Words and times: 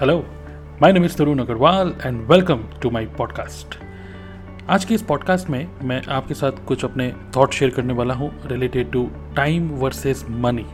Hello 0.00 0.18
my 0.82 0.92
name 0.92 1.04
is 1.04 1.16
Tarun 1.16 1.38
Agarwal 1.38 1.94
and 2.06 2.20
welcome 2.26 2.62
to 2.82 2.90
my 2.90 3.06
podcast 3.06 3.78
आज 4.68 4.84
के 4.84 4.94
इस 4.94 5.02
podcast 5.02 5.50
में 5.50 5.68
मैं 5.82 6.02
आपके 6.06 6.34
साथ 6.34 6.52
कुछ 6.66 6.84
अपने 6.84 7.14
थॉट 7.36 7.52
शेयर 7.52 7.70
करने 7.70 7.94
वाला 7.94 8.14
हूँ 8.14 8.30
related 8.46 8.92
to 8.92 9.10
time 9.36 9.68
versus 9.70 10.24
money 10.30 10.66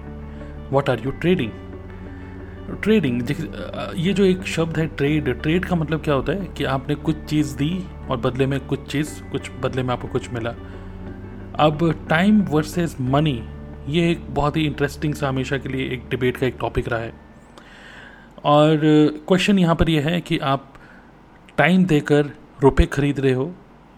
what 0.70 0.90
are 0.90 1.00
you 1.04 1.10
trading 1.10 1.50
trading 2.82 3.22
ये 3.96 4.12
जो 4.12 4.24
एक 4.24 4.42
शब्द 4.42 4.78
है 4.78 4.86
ट्रेड 4.86 5.42
ट्रेड 5.42 5.64
का 5.64 5.76
मतलब 5.76 6.02
क्या 6.02 6.14
होता 6.14 6.32
है 6.32 6.46
कि 6.46 6.64
आपने 6.64 6.94
कुछ 6.94 7.24
चीज़ 7.24 7.56
दी 7.56 7.86
और 8.10 8.16
बदले 8.16 8.46
में 8.46 8.60
कुछ 8.60 8.86
चीज़, 8.92 9.22
कुछ 9.22 9.50
बदले 9.60 9.82
में 9.82 9.94
आपको 9.94 10.08
कुछ 10.08 10.30
मिला। 10.30 10.54
अब 11.58 12.06
टाइम 12.10 12.42
वर्सेस 12.42 12.96
मनी 13.00 13.48
ये 13.88 14.10
एक 14.10 14.26
बहुत 14.30 14.56
ही 14.56 14.66
इंटरेस्टिंग 14.66 15.14
सा 15.14 15.28
हमेशा 15.28 15.58
के 15.58 15.68
लिए 15.68 15.90
एक 15.90 16.08
डिबेट 16.10 16.36
का 16.36 16.46
एक 16.46 16.56
टॉपिक 16.60 16.88
रहा 16.88 17.00
है। 17.00 17.23
और 18.44 18.80
क्वेश्चन 19.28 19.58
यहाँ 19.58 19.74
पर 19.74 19.90
यह 19.90 20.06
है 20.08 20.20
कि 20.20 20.38
आप 20.38 20.72
टाइम 21.56 21.84
देकर 21.84 22.30
रुपए 22.62 22.86
खरीद 22.86 23.20
रहे 23.20 23.32
हो 23.32 23.54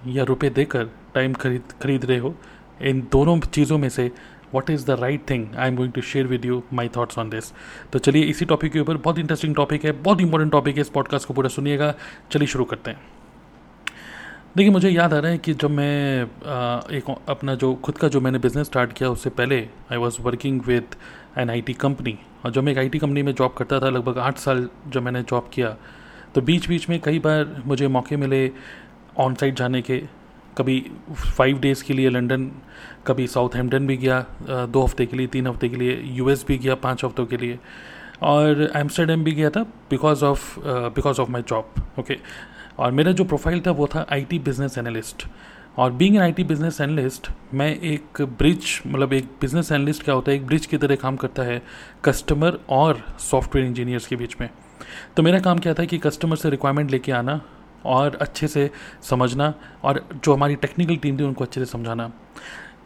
या 0.06 0.24
रुपए 0.24 0.50
देकर 0.50 0.90
टाइम 1.14 1.32
खरीद 1.32 1.72
खरीद 1.82 2.04
रहे 2.04 2.18
हो, 2.18 2.34
इन 2.82 3.00
दोनों 3.12 3.38
चीज़ों 3.40 3.78
में 3.78 3.88
से 3.88 4.10
what 4.54 4.70
is 4.70 4.86
the 4.86 4.90
right 5.00 5.28
thing 5.30 5.54
I 5.56 5.68
am 5.68 5.76
going 5.76 5.92
to 5.92 6.00
share 6.00 6.26
with 6.26 6.44
you 6.44 6.62
my 6.72 6.88
thoughts 6.96 7.18
on 7.18 7.30
this 7.30 7.52
तो 7.92 7.98
चलिए 7.98 8.24
इसी 8.24 8.44
टॉपिक 8.44 8.72
के 8.72 8.80
ऊपर 8.80 8.96
बहुत 8.96 9.18
इंटरेस्टिंग 9.18 9.54
टॉपिक 9.54 9.84
है, 9.84 9.92
बहुत 9.92 10.20
इंपॉर्टेंट 10.20 10.52
टॉपिक 10.52 10.74
है 10.76 10.80
इस 10.80 10.88
पॉडकास्ट 10.88 11.28
को 11.28 11.34
पूरा 11.34 11.48
सुनिएगा। 11.48 11.94
चलिए 12.30 12.48
शुरू 12.48 12.64
करते 12.64 12.90
हैं। 12.90 13.00
देखिए 14.56 14.72
मुझे 14.72 14.90
याद 14.90 15.14
आ 15.14 15.18
रहा 15.18 15.30
है 15.30 15.38
कि 15.38 15.52
जब 15.54 15.70
मैं 15.70 16.22
एक 16.90 17.14
अपना 17.28 17.54
जो, 17.54 17.74
खुद 17.74 17.98
का 17.98 18.08
जो 18.08 18.20
मैंने 18.20 18.38
बिज़नेस 18.38 18.66
स्टार्ट 18.66 18.92
किया, 18.92 19.10
उससे 19.10 19.30
पहले 19.30 19.58
I 19.92 19.96
was 19.96 20.20
working 20.22 20.60
with 20.66 20.94
an 21.38 21.50
I 21.50 21.60
T 21.60 21.72
company 21.74 22.18
और 22.44 22.52
जब 22.52 22.62
मैं 22.64 22.72
एक 22.72 22.78
आई 22.78 22.88
टी 22.88 22.98
कंपनी 22.98 23.22
में 23.22 23.32
जॉब 23.34 23.54
करता 23.58 23.80
था, 23.80 23.88
लगभग 23.90 24.18
आठ 24.18 24.38
साल 24.38 24.68
जब 24.88 25.02
मैंने 25.02 25.22
जॉब 25.22 25.50
किया 25.52 25.76
तो 26.34 26.40
बीच 26.42 26.68
बीच 26.68 26.88
में 26.88 26.98
कई 27.00 27.18
बार 27.18 27.62
मुझे 27.66 27.88
मौके 27.88 28.16
मिले 28.16 28.50
ऑन 29.18 29.34
साइट 29.34 29.56
जाने 29.56 29.82
के। 29.82 30.02
कभी 30.56 30.78
फाइव 31.12 31.58
डेज़ 31.60 31.84
के 31.84 31.94
लिए 31.94 32.10
लंदन 32.10 32.50
कभी 33.06 33.26
साउथ 33.26 33.56
हेम्पटन 33.56 33.86
भी 33.86 33.96
गया 33.96 34.24
दो 34.66 34.82
हफ़्ते 34.84 35.06
के 35.06 35.16
लिए, 35.16 35.26
तीन 35.26 35.46
हफ़्ते 35.46 35.68
के 35.68 35.76
लिए 35.76 36.00
यूएस 36.14 36.44
भी 36.48 36.58
गया 36.58 36.74
पाँच 36.76 37.04
हफ्तों 37.04 37.26
के 37.26 37.36
लिए। 37.36 37.58
और 38.22 38.70
एम्स्टरडेम 38.76 39.24
भी 39.24 39.32
गया 39.32 39.50
था 39.50 39.62
because 39.90 40.24
of 40.24 40.58
because 40.60 41.20
of 41.20 41.30
my 41.30 41.42
job 41.48 41.74
okay 42.00 42.16
और 42.78 42.92
मेरा 42.92 43.12
जो 43.12 43.24
प्रोफ़ाइल 43.24 43.60
था 43.66 43.70
वो 43.70 43.86
था 43.94 44.06
आईटी 44.12 44.38
बिज़नेस 44.38 44.78
एनालिस्ट 44.78 45.26
और 45.78 45.92
being 45.92 46.14
an 46.16 46.22
I 46.22 46.32
T 46.32 46.44
business 46.44 46.80
analyst 46.80 47.28
मैं 47.54 47.68
एक 47.76 48.20
ब्रिज 48.38 48.80
मतलब 48.86 49.12
एक 49.12 49.24
बिज़नेस 49.40 49.70
एनलिस्ट 49.72 50.02
क्या 50.02 50.14
होता 50.14 50.30
है? 50.30 50.36
एक 50.36 50.46
ब्रिज 50.46 50.66
की 50.66 50.76
तरह 50.76 50.96
काम 50.96 51.16
करता 51.16 51.42
है 51.42 51.60
कस्टमर 52.04 52.58
और 52.68 53.02
सॉफ्टवेयर 53.20 53.66
इंजीनियर्स 53.66 54.06
के 54.06 54.16
बीच 54.16 54.36
में। 54.40 54.48
तो 55.16 55.22
मेरा 55.22 55.40
काम 55.40 55.58
क्या 55.58 55.74
था 55.74 55.84
कि 55.84 55.98
कस्टमर 55.98 56.36
से 56.36 56.50
रिक्वायरमेंट 56.50 56.90
लेके 56.90 57.12
आना 57.12 57.40
और 57.86 58.16
अच्छे 58.20 58.48
से 58.48 58.70
समझना 59.02 59.52
और 59.84 60.04
जो 60.14 60.34
हमारी 60.34 60.54
टेक्निकल 60.56 60.96
टीम 60.96 61.18
थी 61.18 61.24
उनको 61.24 61.44
अच्छे 61.44 61.60
से 61.60 61.66
समझाना। 61.66 62.10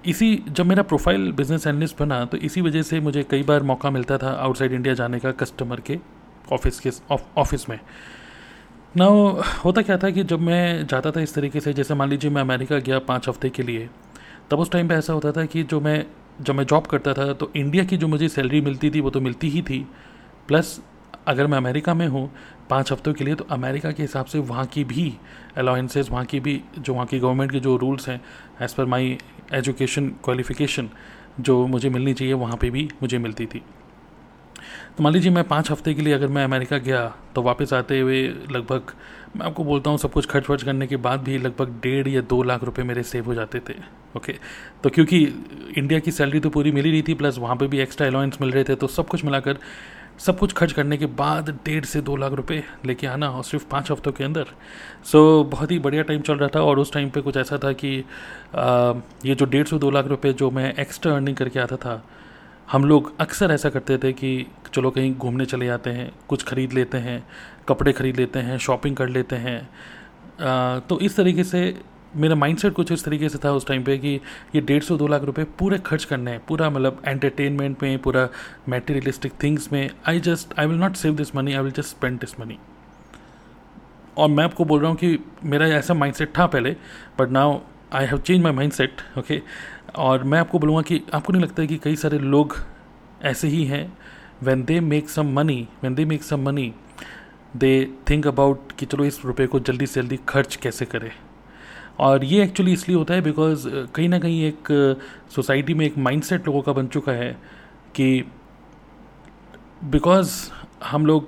इसी, 0.06 0.42
जब 0.48 0.66
मेरा 0.66 0.82
प्रोफ़ाइल 0.82 1.32
बिज़नेस 1.32 1.66
एनालिस्ट 1.66 1.98
बना 1.98 2.24
तो 2.24 2.36
इसी 2.38 2.60
वजह 2.60 2.82
से 2.82 3.00
मुझे 3.00 3.22
कई 3.30 3.42
बार 3.42 3.62
मौका 3.62 3.90
मिलता 3.90 4.18
था 4.18 4.32
आउटसाइड 4.34 4.72
इंडिया 4.72 4.94
जाने 4.94 5.18
का 5.20 5.32
कस्टमर 5.34 5.80
के 5.80 5.98
ऑफ़िस 6.52 6.80
के 6.80 6.90
ऑफ़िस 7.12 7.68
में। 7.68 7.78
ना 8.96 9.04
होता 9.64 9.82
क्या 9.82 9.96
था 9.96 10.08
कि 10.10 10.22
जब 10.24 10.40
मैं 10.40 10.86
जाता 10.86 11.10
था 11.10 11.20
इस 11.20 11.34
तरीके 11.34 11.60
से, 11.60 11.72
जैसे 11.72 11.94
मान 11.94 12.08
लीजिए 12.10 12.30
मैं 12.30 12.40
अमेरिका 12.42 12.78
गया 12.78 12.98
पाँच 12.98 13.28
हफ़्ते 13.28 13.50
के 13.50 13.62
लिए, 13.62 13.88
तब 14.50 14.58
उस 14.58 14.70
टाइम 14.70 14.88
पे 14.88 14.94
ऐसा 14.94 15.12
होता 15.12 15.32
था 15.32 15.44
कि 15.44 15.62
जो 15.62 15.80
मैं, 15.80 16.04
जब 16.40 16.54
मैं 16.54 16.64
जॉब 16.64 16.86
करता 16.86 17.14
था 17.14 17.32
तो 17.32 17.50
इंडिया 17.56 17.84
की 17.84 17.96
जो 17.96 18.08
मुझे 18.08 18.28
सैलरी 18.28 18.60
मिलती 18.60 18.90
थी, 18.90 19.00
वो 19.00 19.10
तो 19.10 19.20
मिलती 19.20 19.48
ही 19.48 19.62
थी। 19.62 19.86
प्लस 20.48 20.80
अगर 21.26 21.46
मैं 21.46 21.58
अमेरिका 21.58 21.94
में 21.94 22.06
हूँ 22.08 22.30
पाँच 22.70 22.92
हफ्तों 22.92 23.12
के 23.14 23.24
लिए 23.24 23.34
तो 23.34 23.46
अमेरिका 23.50 23.92
के 23.92 24.02
हिसाब 24.02 24.26
से 24.26 24.38
वहाँ 24.40 24.66
की 24.66 24.84
भी 24.84 25.12
अलाउंसेज 25.56 26.10
वहाँ 26.10 26.24
की 26.24 26.40
भी, 26.40 26.60
जो 26.78 26.94
वहाँ 26.94 27.06
की 27.06 27.18
गवर्नमेंट 27.18 27.52
के 27.52 27.60
जो 27.60 27.76
रूल्स 27.76 28.08
हैं 28.08 28.20
as 28.62 28.74
per 28.76 28.84
my 28.86 29.18
education 29.54 30.08
qualification 30.24 30.90
जो 31.40 31.66
मुझे 31.66 31.90
मिलनी 31.90 32.14
चाहिए, 32.14 32.32
वहाँ 32.34 32.56
पे 32.56 32.70
भी 32.70 32.88
मुझे 33.02 33.18
मिलती 33.18 33.46
थी। 33.46 33.62
तो 34.96 35.04
मान 35.04 35.12
लीजिए 35.12 35.32
मैं 35.32 35.44
पाँच 35.44 35.70
हफ़्ते 35.70 35.94
के 35.94 36.02
लिए 36.02 36.14
अगर 36.14 36.26
मैं 36.26 36.44
अमेरिका 36.44 36.78
गया 36.78 37.14
तो 37.34 37.42
वापस 37.42 37.72
आते 37.72 38.00
हुए 38.00 38.28
लगभग 38.28 38.82
मैं 39.36 39.46
आपको 39.46 39.64
बोलता 39.64 39.90
हूँ 39.90 39.98
सब 39.98 40.12
कुछ 40.12 40.26
खर्च 40.26 40.50
वर्च 40.50 40.62
करने 40.62 40.86
के 40.86 40.96
बाद 40.96 41.20
भी 41.20 41.38
लगभग 41.38 41.68
डेढ़ 41.82 42.08
या 42.08 42.20
दो 42.20 42.42
लाख 42.42 42.64
रुपए 42.64 42.82
मेरे 42.82 43.02
सेव 43.02 43.24
हो 43.24 43.34
जाते 43.34 43.58
थे 43.58 43.74
ओके 44.16 44.34
तो 44.82 44.90
क्योंकि 44.90 45.24
इंडिया 45.78 46.00
की 46.00 46.10
सैलरी 46.10 46.40
तो 46.40 46.50
पूरी 46.50 46.72
मिल 46.72 46.84
रही 46.84 47.04
थी 47.08 47.14
प्लस 47.14 47.38
वहाँ 47.38 47.56
पे 47.56 47.66
भी 47.66 47.78
एक्स्ट्रा 47.78 48.06
अलाउंस 48.06 48.38
मिल 48.40 48.50
रहे 48.50 48.64
थे 48.64 48.74
तो 48.74 48.86
सब 48.86 49.06
कुछ 49.06 49.24
मिलाकर 49.24 49.58
सब 50.18 50.38
कुछ 50.38 50.52
खर्च 50.52 50.72
करने 50.72 50.96
के 50.96 51.06
बाद 51.06 51.50
डेढ़ 51.50 51.84
से 51.84 52.00
दो 52.00 52.16
लाख 52.16 52.32
रुपए 52.32 52.64
लेके 52.86 53.06
आना 53.06 53.30
और 53.30 53.44
सिर्फ़ 53.44 53.68
पाँच 53.70 53.90
हफ्तों 53.90 54.12
के 54.12 54.24
अंदर। 54.24 54.44
सो 55.04 55.42
so, 55.44 55.50
बहुत 55.50 55.70
ही 55.70 55.78
बढ़िया 55.78 56.02
टाइम 56.02 56.20
चल 56.20 56.34
रहा 56.34 56.48
था 56.54 56.60
और 56.60 56.78
उस 56.78 56.92
टाइम 56.92 57.10
पे 57.10 57.20
कुछ 57.20 57.36
ऐसा 57.36 57.58
था 57.58 57.72
कि 57.72 58.04
आ, 58.54 58.92
ये 59.24 59.34
जो 59.34 59.44
डेढ़ 59.44 59.66
से 59.66 59.78
दो 59.78 59.90
लाख 59.90 60.06
रुपए 60.06 60.32
जो 60.32 60.50
मैं 60.50 60.74
एक्स्ट्रा 60.74 61.14
अर्निंग 61.14 61.36
करके 61.36 61.60
आता 61.60 61.76
था, 61.76 61.96
था 61.96 62.06
हम 62.72 62.84
लोग 62.84 63.20
अक्सर 63.20 63.50
ऐसा 63.50 63.70
करते 63.70 63.98
थे 63.98 64.12
कि 64.12 64.46
चलो 64.74 64.90
कहीं 64.90 65.14
घूमने 65.14 65.44
चले 65.44 65.66
जाते 65.66 65.90
हैं 65.90 66.12
कुछ 66.28 66.44
ख़रीद 66.44 66.72
लेते 66.72 66.98
हैं 66.98 67.28
कपड़े 67.68 67.92
ख़रीद 67.92 68.16
लेते 68.16 68.38
हैं 68.38 68.58
शॉपिंग 68.58 68.96
कर 68.96 69.08
लेते 69.08 69.36
हैं। 69.36 69.68
आ, 70.46 70.78
तो 70.78 71.00
इस 71.00 71.16
तरीके 71.16 71.44
से 71.44 71.80
मेरा 72.16 72.34
माइंडसेट 72.34 72.72
कुछ 72.72 72.92
इस 72.92 73.04
तरीके 73.04 73.28
से 73.28 73.38
था 73.44 73.52
उस 73.52 73.66
टाइम 73.66 73.82
पे 73.84 73.98
कि 73.98 74.20
ये 74.54 74.60
डेढ़ 74.60 74.82
सौ 74.82 74.96
दो 74.96 75.06
लाख 75.06 75.22
रुपए 75.22 75.44
पूरे 75.44 75.78
खर्च 75.78 76.04
करने 76.04 76.30
हैं 76.30 76.40
पूरा 76.48 76.70
मतलब 76.70 77.02
एंटरटेनमेंट 77.04 77.82
में 77.82 77.98
पूरा 77.98 78.28
मेटेरियलिस्टिक 78.68 79.32
थिंग्स 79.42 79.72
में। 79.72 79.90
I 80.08 80.20
just 80.20 80.58
I 80.58 80.66
will 80.66 80.78
not 80.78 80.94
save 80.94 81.16
this 81.16 81.34
money 81.36 81.52
I 81.52 81.62
will 81.62 81.72
just 81.72 81.88
spend 81.88 82.20
this 82.20 82.40
money 82.40 82.58
और 84.16 84.28
मैं 84.28 84.44
आपको 84.44 84.64
बोल 84.64 84.80
रहा 84.80 84.90
हूँ 84.90 84.96
कि 84.96 85.18
मेरा 85.44 85.66
ऐसा 85.66 85.94
माइंडसेट 85.94 86.38
था 86.38 86.46
पहले 86.46 86.76
but 87.18 87.30
now 87.30 87.58
I 87.92 88.06
have 88.06 88.18
change 88.18 88.42
my 88.42 88.52
mindset 88.72 88.96
okay 89.18 89.42
और 89.96 90.24
मैं 90.24 90.38
आपको 90.38 90.58
बोलूँगा 90.58 90.82
कि 90.82 91.02
आपको 91.14 91.32
नहीं 91.32 91.42
लगता 91.42 91.62
है 91.62 91.68
कि 91.68 91.76
कई 91.76 91.96
सारे 91.96 92.18
लोग 92.18 92.56
ऐसे 93.22 93.48
ही 93.48 93.64
हैं? 93.64 93.98
When 94.42 94.64
they 94.64 94.80
make 94.80 95.08
some 95.08 95.32
money 95.32 95.68
when 95.82 95.94
they 95.94 96.04
make 96.04 96.22
some 96.22 96.40
money 96.40 96.74
they 97.56 97.90
think 98.10 98.26
about 98.26 98.72
कि 98.72 98.86
चलो 98.86 99.04
इस 99.04 99.24
रुपये 99.24 99.46
को 99.46 99.60
जल्दी 99.60 99.86
से 99.86 100.02
जल्दी 100.02 100.20
खर्च 100.28 100.56
कैसे 100.56 100.84
करें? 100.84 101.12
और 101.98 102.24
ये 102.24 102.44
एक्चुअली 102.44 102.72
इसलिए 102.72 102.98
होता 102.98 103.14
है 103.14 103.20
बिकॉज़ 103.20 103.68
कहीं 103.68 104.08
ना 104.08 104.18
कहीं 104.18 104.44
एक 104.44 104.96
सोसाइटी 105.30 105.74
में 105.74 105.86
एक 105.86 105.98
माइंडसेट 105.98 106.46
लोगों 106.46 106.62
का 106.62 106.72
बन 106.72 106.86
चुका 106.86 107.12
है 107.12 107.38
कि 107.94 108.24
बिकॉज़ 109.84 110.50
हम 110.84 111.06
लोग 111.06 111.24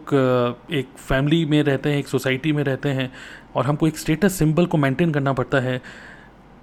एक 0.72 0.88
फैमिली 0.96 1.44
में 1.44 1.62
रहते 1.62 1.90
हैं, 1.90 1.98
एक 1.98 2.08
सोसाइटी 2.08 2.52
में 2.52 2.64
रहते 2.64 2.88
हैं 2.88 3.12
और 3.56 3.66
हमको 3.66 3.88
एक 3.88 3.98
स्टेटस 3.98 4.34
सिंबल 4.34 4.66
को 4.66 4.78
मेंटेन 4.78 5.12
करना 5.12 5.32
पड़ता 5.32 5.60
है 5.60 5.82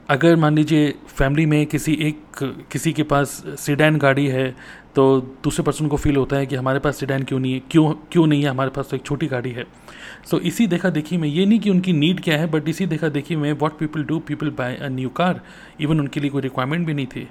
अगर 0.09 0.35
मान 0.35 0.55
लीजिए 0.55 0.93
फैमिली 1.07 1.45
में 1.45 1.65
किसी 1.65 1.93
एक 1.93 2.39
किसी 2.71 2.93
के 2.93 3.03
पास 3.03 3.43
सीडैन 3.59 3.97
गाड़ी 3.97 4.25
है 4.27 4.49
तो 4.95 5.03
दूसरे 5.43 5.63
पर्सन 5.63 5.87
को 5.87 5.97
फील 5.97 6.15
होता 6.15 6.35
है 6.35 6.45
कि 6.45 6.55
हमारे 6.55 6.79
पास 6.79 6.97
सीडैन 6.97 7.23
क्यों 7.23 7.39
नहीं 7.39 7.53
है 7.53 7.59
क्यों 7.71 7.91
क्यों 8.11 8.25
नहीं 8.27 8.43
है 8.43 8.49
हमारे 8.49 8.69
पास 8.69 8.87
तो 8.89 8.95
एक 8.95 9.03
छोटी 9.05 9.27
गाड़ी 9.27 9.51
है। 9.51 9.63
सो 10.25 10.37
so, 10.37 10.43
इसी 10.43 10.67
देखा 10.67 10.89
देखी 10.89 11.17
में 11.17 11.27
ये 11.29 11.45
नहीं 11.45 11.59
कि 11.59 11.69
उनकी 11.69 11.93
नीड 11.93 12.23
क्या 12.23 12.37
है 12.37 12.47
बट 12.47 12.69
इसी 12.69 12.85
देखा 12.85 13.09
देखी 13.09 13.35
में 13.35 13.51
what 13.53 13.77
people 13.79 14.03
do 14.03 14.19
people 14.19 14.49
buy 14.49 14.75
a 14.75 14.87
new 14.89 15.09
car 15.09 15.41
even 15.81 15.99
उनके 15.99 16.19
लिए 16.19 16.29
कोई 16.29 16.41
रिक्वायरमेंट 16.41 16.85
भी 16.87 16.93
नहीं 16.93 17.07
थी। 17.07 17.27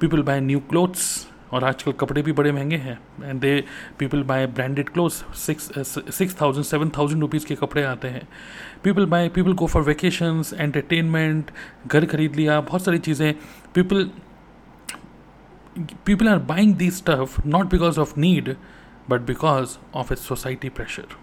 पीपल 0.00 0.22
बाय 0.22 0.40
न्यू 0.40 0.60
क्लोथ्स 0.60 1.29
और 1.52 1.64
आजकल 1.64 1.92
कपड़े 2.00 2.22
भी 2.22 2.32
बड़े 2.32 2.52
महँगे 2.52 2.76
हैं। 2.76 2.98
And 3.22 3.40
they 3.40 3.64
people 3.98 4.22
buy 4.22 4.46
branded 4.48 4.88
cloth 4.88 5.34
six 5.36 5.70
six 6.10 6.40
thousand 6.40 6.64
seven 6.64 6.90
thousand 6.98 7.20
rupees 7.20 7.46
के 7.46 7.54
कपड़े 7.56 7.82
आते 7.84 8.08
हैं। 8.08 8.26
People 8.84 9.06
buy 9.06 9.28
people 9.28 9.52
go 9.52 9.66
for 9.66 9.82
vacations 9.82 10.52
entertainment 10.54 11.50
घर 11.86 12.04
खरीद 12.06 12.36
लिया, 12.36 12.60
बहुत 12.60 12.84
सारी 12.84 12.98
चीज़ें। 12.98 13.32
People 13.74 14.10
people 16.06 16.28
are 16.28 16.38
buying 16.46 16.74
this 16.76 16.98
stuff 16.98 17.40
not 17.46 17.70
because 17.70 18.00
of 18.00 18.18
need 18.18 18.54
but 19.10 19.20
because 19.26 19.76
of 19.94 20.12
a 20.12 20.16
society 20.16 20.68
pressure 20.68 21.16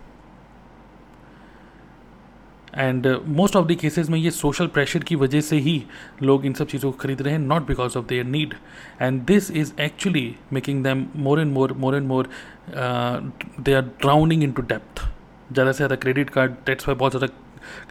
and 2.78 3.08
most 3.28 3.56
of 3.56 3.66
the 3.68 3.76
cases 3.82 4.10
में 4.10 4.18
ये 4.20 4.32
सोशल 4.32 4.68
प्रेशर 4.68 5.04
की 5.04 5.16
वजह 5.16 5.42
से 5.42 5.58
ही 5.60 5.82
लोग 6.24 6.46
इन 6.46 6.54
सब 6.54 6.68
चीज़ों 6.68 6.92
को 6.92 6.98
खरीद 6.98 7.22
रहे 7.22 7.34
हैं 7.34 7.40
not 7.40 7.68
because 7.68 7.98
of 7.98 8.06
their 8.06 8.26
need 8.26 8.54
and 9.02 9.22
this 9.26 9.52
is 9.54 9.74
actually 9.82 10.36
making 10.54 10.84
them 10.84 11.06
more 11.18 11.40
and 11.40 11.54
more 11.54 11.74
more 11.78 11.96
and 11.96 12.08
more 12.08 12.30
they 12.70 13.74
are 13.74 13.82
drowning 13.82 14.44
into 14.52 14.62
depth 14.64 15.04
ज़्यादा 15.54 15.72
से 15.72 15.78
ज़्यादा 15.78 15.96
क्रेडिट 15.96 16.30
कार्ड 16.30 16.52
डेट्स 16.66 16.86
पर 16.86 16.94
बहुत 16.96 17.12
ज़्यादा 17.12 17.28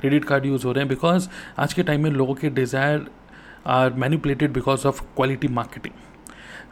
क्रेडिट 0.00 0.24
कार्ड 0.24 0.46
यूज़ 0.46 0.66
हो 0.66 0.72
रहे 0.72 0.82
हैं 0.82 0.88
बिकॉज़ 0.88 1.28
आज 1.58 1.72
के 1.74 1.82
टाइम 1.82 2.02
में 2.02 2.10
लोगों 2.10 2.34
के 2.34 2.50
desire 2.52 3.06
are 3.68 3.92
manipulated 3.94 4.52
because 4.52 4.86
of 4.86 5.02
quality 5.16 5.48
marketing 5.50 5.94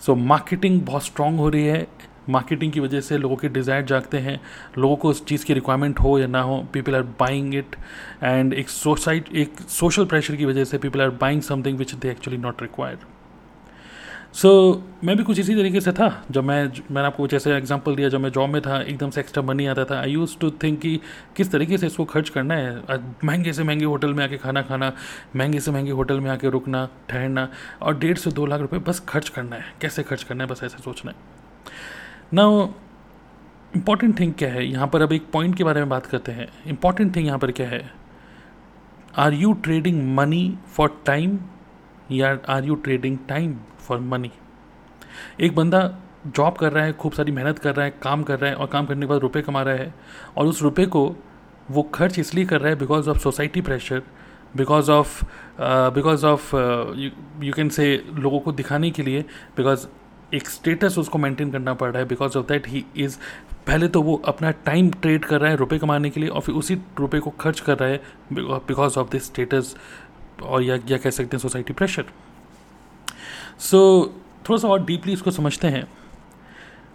so 0.00 0.14
marketing 0.14 0.80
बहुत 0.82 1.04
स्ट्रांग 1.04 1.38
हो 1.38 1.48
रही 1.48 1.64
है 1.64 1.86
मार्केटिंग 2.28 2.72
की 2.72 2.80
वजह 2.80 3.00
से 3.00 3.18
लोगों 3.18 3.36
के 3.36 3.48
डिज़ायर 3.48 3.84
जागते 3.84 4.18
हैं, 4.18 4.40
लोगों 4.78 4.96
को 4.96 5.08
उस 5.08 5.24
चीज़ 5.26 5.44
की 5.44 5.54
रिक्वायरमेंट 5.54 6.00
हो 6.00 6.18
या 6.18 6.26
ना 6.26 6.40
हो 6.40 6.66
people 6.72 6.94
are 6.94 7.02
buying 7.02 7.54
it 7.54 7.76
and 8.22 8.54
एक 8.54 8.68
सोसाइट 8.68 9.34
एक 9.34 9.60
सोशल 9.60 10.04
प्रेशर 10.04 10.36
की 10.36 10.44
वजह 10.44 10.64
से 10.64 10.78
people 10.78 11.02
are 11.02 11.10
buying 11.10 11.42
something 11.42 11.78
which 11.78 11.94
they 11.94 12.10
actually 12.10 12.38
not 12.38 12.62
required 12.62 12.98
so 14.34 14.50
मैं 15.04 15.16
भी 15.16 15.22
कुछ 15.22 15.38
इसी 15.38 15.54
तरीके 15.54 15.80
से 15.80 15.92
था, 15.92 16.24
जब 16.30 16.44
मैं, 16.44 16.64
मैंने 16.90 17.06
आपको 17.06 17.26
जैसे 17.26 17.52
एग्जांपल 17.52 17.94
दिया, 17.94 18.08
जब 18.08 18.20
मैं 18.20 18.30
जॉब 18.30 18.50
में 18.50 18.62
था, 18.62 18.80
एकदम 18.82 19.10
से 19.10 19.20
एक्स्ट्रा 19.20 19.42
मनी 19.42 19.66
आता 19.66 19.84
था। 19.84 20.00
आई 20.00 20.10
यूज़ 20.10 20.36
टू 20.38 20.50
थिंक 20.50 20.80
कि 20.80 21.00
किस 21.36 21.52
तरीके 21.52 21.78
से 21.78 21.86
इसको 21.86 22.04
खर्च 22.04 22.28
करना 22.28 22.54
है? 22.54 22.98
महँगे 23.24 23.52
से 23.52 23.62
महँगे 23.62 23.84
होटल 23.84 24.14
में 24.14 24.24
आके 24.24 24.36
खाना 24.36 24.62
खाना, 24.62 24.92
महँगे 25.36 25.60
से 25.60 25.70
महँगे 25.70 25.90
होटल 25.90 26.20
में 26.20 26.30
आके 26.30 26.50
रुकना, 26.50 26.88
ठहरना, 27.08 27.48
और 27.82 27.98
डेढ़ 27.98 28.16
से 28.16 28.30
दो 28.30 28.46
लाख 28.46 28.60
रुपए 28.60 28.78
बस 28.78 29.00
खर्च 29.00 29.28
करना 29.28 29.56
है। 29.56 29.64
कैसे 29.80 30.02
खर्च 30.02 30.22
करना 30.22 30.44
है? 30.44 30.50
बस 30.50 30.60
ऐसे 30.64 30.78
सोचना 30.78 31.10
है। 31.10 31.16
ना 32.32 32.42
इंपॉर्टेंट 33.76 34.18
थिंग 34.20 34.32
क्या 34.38 34.48
है? 34.52 34.64
यहाँ 34.66 34.86
पर 34.88 35.02
अब 35.02 35.12
एक 35.12 35.30
पॉइंट 35.32 35.56
के 35.56 35.64
बारे 35.64 35.80
में 35.80 35.88
बात 35.88 36.06
करते 36.06 36.32
हैं। 36.32 36.48
इंपॉर्टेंट 36.66 37.14
थिंग 37.16 37.26
यहाँ 37.26 37.38
पर 37.38 37.50
क्या 37.50 37.68
है? 37.68 37.90
Are 39.16 39.32
you 39.34 39.52
trading 39.64 40.02
money 40.16 40.56
for 40.76 41.02
time 41.06 41.38
या 42.10 42.38
are 42.48 42.64
you 42.64 42.74
trading 42.76 43.18
time 43.28 43.54
for 43.78 43.98
money 44.00 44.30
एक 45.40 45.54
बंदा 45.56 45.80
जॉब 46.26 46.56
कर 46.56 46.72
रहा 46.72 46.84
है, 46.84 46.92
खूब 46.92 47.12
सारी 47.12 47.32
मेहनत 47.32 47.58
कर 47.58 47.74
रहा 47.74 47.84
है, 47.86 47.94
काम 48.02 48.22
कर 48.22 48.38
रहा 48.38 48.50
है 48.50 48.56
और 48.56 48.66
काम 48.66 48.86
करने 48.86 49.00
के 49.00 49.06
बाद 49.06 49.20
रुपए 49.20 49.42
कमा 49.42 49.62
रहा 49.62 49.74
है 49.74 49.94
और 50.36 50.46
उस 50.46 50.62
रुपए 50.62 50.86
को 50.86 51.04
वो 51.70 51.82
खर्च 51.94 52.18
इसलिए 52.18 52.44
कर 52.44 52.60
रहा 52.60 52.70
है 52.70 52.78
because 52.78 53.08
of 53.10 53.18
society 53.18 53.60
pressure 53.60 54.02
because 54.56 54.90
of 54.90 55.24
because 55.94 56.24
of 56.26 56.54
you 57.44 57.52
can 57.52 57.68
say 57.68 57.86
लोगों 58.14 58.40
को 58.40 58.52
दिखाने 58.52 58.90
के 58.90 59.02
लिए 59.02 59.22
बिकॉज़ 59.56 59.86
एक 60.34 60.48
स्टेटस 60.48 60.98
उसको 60.98 61.18
मेंटेन 61.18 61.50
करना 61.50 61.74
पड़ 61.74 61.90
रहा 61.90 62.02
है 62.02 62.08
because 62.08 62.38
of 62.38 62.46
that 62.46 62.68
he 62.68 62.84
is 62.96 63.18
पहले 63.66 63.88
तो 63.88 64.02
वो 64.02 64.16
अपना 64.24 64.50
टाइम 64.50 64.90
ट्रेड 64.90 65.24
कर 65.24 65.40
रहा 65.40 65.50
है 65.50 65.56
रुपए 65.56 65.78
कमाने 65.78 66.10
के 66.10 66.20
लिए 66.20 66.28
और 66.28 66.40
फिर 66.40 66.54
उसी 66.54 66.74
रुपए 67.00 67.18
को 67.18 67.30
खर्च 67.30 67.60
कर 67.60 67.78
रहा 67.78 67.88
है 67.88 68.00
बिकॉज़ 68.32 68.98
ऑफ़ 68.98 69.10
दिस 69.10 69.24
स्टेटस 69.24 69.76
और 70.42 70.62
या, 70.62 70.78
या 70.86 70.98
कह 70.98 71.10
सकते 71.10 71.36
हैं 71.36 71.38
सोसाइटी 71.38 71.72
प्रेशर 71.72 72.04
सो 73.58 73.80
थोड़ा 74.48 74.58
सा 74.58 74.68
और 74.68 74.84
डीपली 74.84 75.12
इसको 75.12 75.30
समझते 75.30 75.68
हैं। 75.68 75.84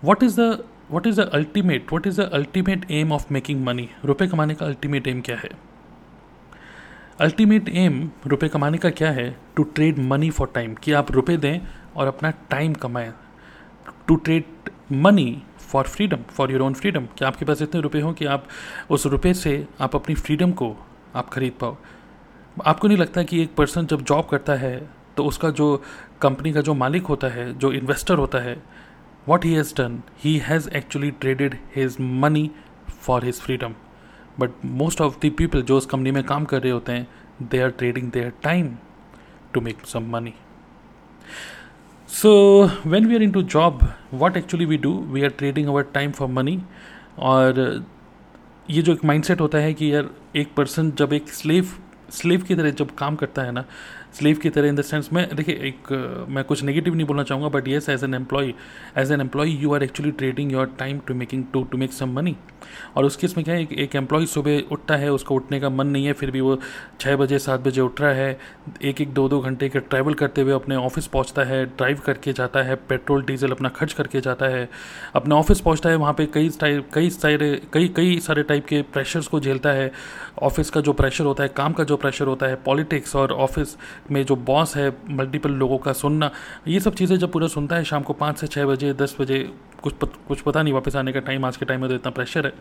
What 0.03 0.23
is 0.23 0.41
the 0.41 0.63
what 0.91 1.07
is 1.07 1.21
the 1.21 1.29
ultimate 1.33 1.91
what 1.93 2.07
is 2.07 2.21
the 2.21 2.29
ultimate 2.33 2.91
aim 2.91 3.11
of 3.11 3.33
making 3.33 3.63
money 3.65 3.89
रुपये 4.05 4.27
कमाने 4.27 4.53
का 4.53 4.65
अल्टीमेट 4.65 5.07
एम 5.07 5.21
क्या 5.21 5.37
है? 5.37 5.49
अल्टीमेट 7.19 7.69
एम 7.69 8.09
रुपये 8.27 8.49
कमाने 8.49 8.77
का 8.77 8.89
क्या 8.89 9.11
है? 9.11 9.35
To 9.55 9.63
trade 9.63 9.99
money 9.99 10.29
for 10.29 10.51
time 10.55 10.73
कि 10.73 10.91
आप 10.91 11.11
रुपये 11.11 11.37
दें 11.37 11.59
और 11.95 12.07
अपना 12.07 12.29
टाइम 12.49 12.73
कमाएँ। 12.73 13.11
To 14.07 14.15
trade 14.15 14.69
money 14.91 15.41
for 15.61 15.87
freedom 15.87 16.23
for 16.29 16.51
your 16.51 16.61
own 16.61 16.73
freedom 16.73 17.05
कि 17.17 17.25
आपके 17.25 17.45
पास 17.45 17.61
इतने 17.61 17.81
रुपए 17.81 17.99
हों 18.01 18.13
कि 18.13 18.25
आप 18.25 18.47
उस 18.89 19.05
रुपये 19.05 19.33
से 19.33 19.67
आप 19.81 19.95
अपनी 19.95 20.15
फ्रीडम 20.15 20.51
को 20.51 20.75
आप 21.15 21.29
खरीद 21.29 21.53
पाओ। 21.61 21.77
आपको 22.65 22.87
नहीं 22.87 22.97
लगता 22.97 23.23
कि 23.23 23.41
एक 23.41 23.55
पर्सन 23.55 23.85
जब 23.85 24.01
जॉब 24.01 24.27
करता 24.27 24.53
है 24.55 24.77
तो 25.17 25.23
उसका 25.25 25.49
जो 25.49 25.75
कंपनी 26.21 26.53
का 26.53 26.61
जो 26.61 26.73
मालिक 26.73 27.05
होता 27.05 27.27
है, 27.27 27.53
जो 27.57 27.71
इन्वेस्टर 27.71 28.17
होता 28.17 28.37
है 28.37 28.55
what 29.27 29.45
he 29.45 29.53
has 29.53 29.73
done 29.77 30.01
he 30.19 30.37
has 30.37 30.69
actually 30.69 31.11
traded 31.11 31.57
his 31.75 31.97
money 32.01 32.49
for 33.01 33.25
his 33.25 33.39
freedom 33.41 33.73
but 34.39 34.65
most 34.65 35.01
of 35.01 35.17
the 35.25 35.31
people 35.37 35.61
जो 35.61 35.77
उस 35.77 35.85
कंपनी 35.85 36.11
में 36.11 36.23
काम 36.23 36.45
कर 36.45 36.61
रहे 36.61 36.71
होते 36.71 36.91
हैं 36.91 37.07
they 37.41 37.61
are 37.61 37.69
trading 37.69 38.11
their 38.11 38.33
time 38.43 38.75
to 39.53 39.61
make 39.61 39.85
some 39.85 40.09
money 40.11 40.33
when 42.87 43.05
we 43.05 43.15
are 43.15 43.21
in 43.21 43.31
to 43.31 43.41
job 43.41 43.79
what 44.13 44.37
actually 44.37 44.65
we 44.65 44.77
do 44.77 44.93
we 44.99 45.23
are 45.23 45.29
trading 45.29 45.67
our 45.67 45.81
time 45.81 46.11
for 46.11 46.27
money 46.27 46.61
और 47.19 47.85
ये 48.69 48.81
जो 48.81 48.93
एक 48.93 49.05
माइंडसेट 49.05 49.41
होता 49.41 49.57
है 49.57 49.73
कि 49.73 49.93
यार, 49.93 50.09
एक 50.35 50.53
पर्सन 50.57 50.91
जब 50.91 51.13
एक 51.13 51.29
स्लेव 51.29 51.65
स्लेव 52.11 52.41
की 52.41 52.55
तरह 52.55 52.69
जब 52.71 52.95
काम 52.95 53.15
करता 53.15 53.41
है 53.41 53.51
ना, 53.51 53.65
स्लीव 54.13 54.37
की 54.37 54.49
तरह 54.49 54.67
इन 54.67 54.75
द 54.75 54.81
सेंस 54.81 55.09
में, 55.13 55.35
देखिए, 55.35 55.55
एक 55.55 56.25
मैं 56.29 56.43
कुछ 56.43 56.63
नेगेटिव 56.63 56.95
नहीं 56.95 57.07
बोलना 57.07 57.23
चाहूँगा 57.23 57.49
but 57.49 57.67
yes 57.67 57.89
as 57.89 58.03
an 58.03 58.13
employ 58.13 58.53
as 58.97 59.11
an 59.11 59.21
employ 59.21 59.49
you 59.51 59.73
are 59.73 59.83
actually 59.83 60.11
trading 60.11 60.51
your 60.51 60.73
time 60.79 60.99
to 61.07 61.13
making 61.15 61.43
to 61.53 61.63
to 61.63 61.77
make 61.77 61.93
some 61.93 62.13
money 62.13 62.35
और 62.97 63.05
उसके 63.05 63.25
इसमें 63.27 63.43
क्या 63.45 63.55
है, 63.55 63.67
एक 63.73 63.95
एम्प्लॉय 63.95 64.25
सुबह 64.25 64.61
उठता 64.71 64.95
है, 64.95 65.11
उसको 65.11 65.35
उठने 65.35 65.59
का 65.59 65.69
मन 65.69 65.87
नहीं 65.87 66.05
है, 66.05 66.13
फिर 66.13 66.31
भी 66.31 66.41
वो 66.41 66.57
छः 66.99 67.15
बजे, 67.15 67.39
सात 67.39 67.59
बजे 67.59 67.81
उठ 67.81 68.01
रहा 68.01 68.11
है, 68.11 68.37
एक 68.81 69.01
एक, 69.01 69.13
दो 69.13 69.27
दो 69.29 69.39
घंटे 69.39 69.69
के 69.69 69.79
ट्रैवल 69.79 70.13
करते 70.13 70.41
हुए 70.41 70.53
अपने 70.53 70.75
ऑफ़िस 70.75 71.07
पहुँचता 71.07 71.43
है 71.43 71.65
ड्राइव 71.65 72.01
करके 72.05 72.33
जाता 72.33 72.63
है 72.63 72.75
पेट्रोल 72.89 73.23
डीजल 73.23 73.51
अपना 73.51 73.69
खर्च 73.69 73.93
करके 73.93 74.21
जाता 74.21 74.45
है, 74.45 74.69
अपने 75.15 75.35
ऑफ़िस 75.35 75.61
पहुँचता 75.61 75.89
है, 75.89 75.95
वहाँ 75.95 76.13
पर 76.13 76.25
कई 76.25 76.49
कई 76.93 77.09
सारे, 77.09 77.61
कई 77.73 77.87
कई 77.87 78.19
सारे 78.19 78.43
टाइप 78.43 78.65
के 78.65 78.81
प्रेशर्स 78.93 79.27
को 79.27 79.39
झेलता 79.39 79.69
है 79.69 79.91
ऑफ़िस 80.41 80.69
का 80.69 80.81
जो 80.81 80.93
प्रेशर 80.93 81.23
होता 81.23 81.43
है, 81.43 81.49
काम 81.49 81.73
का 81.73 81.83
जो 81.83 81.97
प्रेशर 81.99 82.27
होता 82.27 82.45
है 82.45 82.55
पॉलिटिक्स 82.65 83.15
और 83.15 83.31
ऑफ़िस 83.33 83.75
में 84.11 84.23
जो 84.25 84.35
बॉस 84.45 84.75
है 84.77 84.89
मल्टीपल 85.09 85.51
लोगों 85.53 85.77
का 85.77 85.93
सुनना 85.93 86.31
ये 86.67 86.79
सब 86.79 86.93
चीज़ें 86.95 87.17
जब 87.17 87.31
पूरा 87.31 87.47
सुनता 87.47 87.75
है 87.75 87.83
शाम 87.83 88.03
को 88.03 88.13
पाँच 88.13 88.37
से 88.37 88.47
छः 88.47 88.65
बजे 88.65 88.93
दस 88.93 89.15
बजे 89.19 89.39
कुछ 89.83 89.93
पत, 89.93 90.13
कुछ 90.27 90.41
पता 90.41 90.61
नहीं 90.63 90.73
वापस 90.73 90.95
आने 90.95 91.11
का 91.13 91.19
टाइम 91.19 91.45
आज 91.45 91.57
के 91.57 91.65
टाइम 91.65 91.81
में 91.81 91.89
तो 91.89 91.95
इतना 91.95 92.11
प्रेशर 92.11 92.45
है। 92.45 92.53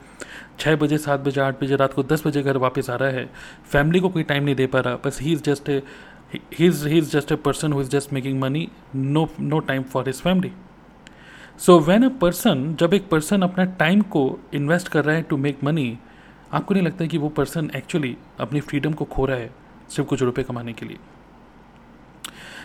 छः 0.58 0.76
बजे 0.76 0.98
सात 0.98 1.20
बजे 1.20 1.40
आठ 1.40 1.62
बजे 1.62 1.76
रात 1.76 1.92
को 1.92 2.02
दस 2.02 2.26
बजे 2.26 2.42
घर 2.42 2.56
वापस 2.56 2.90
आ 2.90 2.96
रहा 2.96 3.10
है। 3.10 3.28
फैमिली 3.72 4.00
को 4.00 4.08
कोई 4.08 4.22
टाइम 4.22 4.44
नहीं 4.44 4.54
दे 4.54 4.66
पा 4.66 4.80
रहा 4.80 4.96
बस 5.06 5.18
he 5.22 5.32
is 5.32 5.42
just 5.42 5.68
he 5.68 6.40
is 6.60 6.86
he 6.88 6.98
is 6.98 7.10
just 7.10 7.32
a 7.32 7.36
person 7.44 7.72
who 7.72 7.80
is 7.80 7.88
just 7.88 8.12
making 8.12 8.40
money 8.40 8.68
no 8.96 9.28
no 9.40 9.58
time 9.58 9.82
for 9.82 10.06
his 10.06 10.20
family 10.20 10.52
so 11.58 11.78
when 11.80 12.04
a 12.04 12.08
person 12.20 12.74
जब 12.80 12.94
एक 12.94 13.08
पर्सन 13.08 13.42
अपना 13.42 13.64
टाइम 13.78 14.00
को 14.14 14.22
इन्वेस्ट 14.54 14.88
कर 14.88 15.04
रहा 15.04 15.16
है 15.16 15.22
टू 15.22 15.36
मेक 15.36 15.64
मनी 15.64 15.98
आपको 16.52 16.74
नहीं 16.74 16.84
लगता 16.84 17.06
कि 17.06 17.18
वो 17.18 17.28
पर्सन 17.28 17.70
एक्चुअली 17.76 18.16
अपनी 18.40 18.60
फ्रीडम 18.60 18.92
को 18.92 19.04
खो 19.04 19.26
रहा 19.26 19.36
है 19.36 19.50
सिर्फ़ 19.90 20.08
कुछ 20.08 20.22
रुपए 20.22 20.42
कमाने 20.42 20.72
के 20.72 20.86
लिए? 20.86 20.96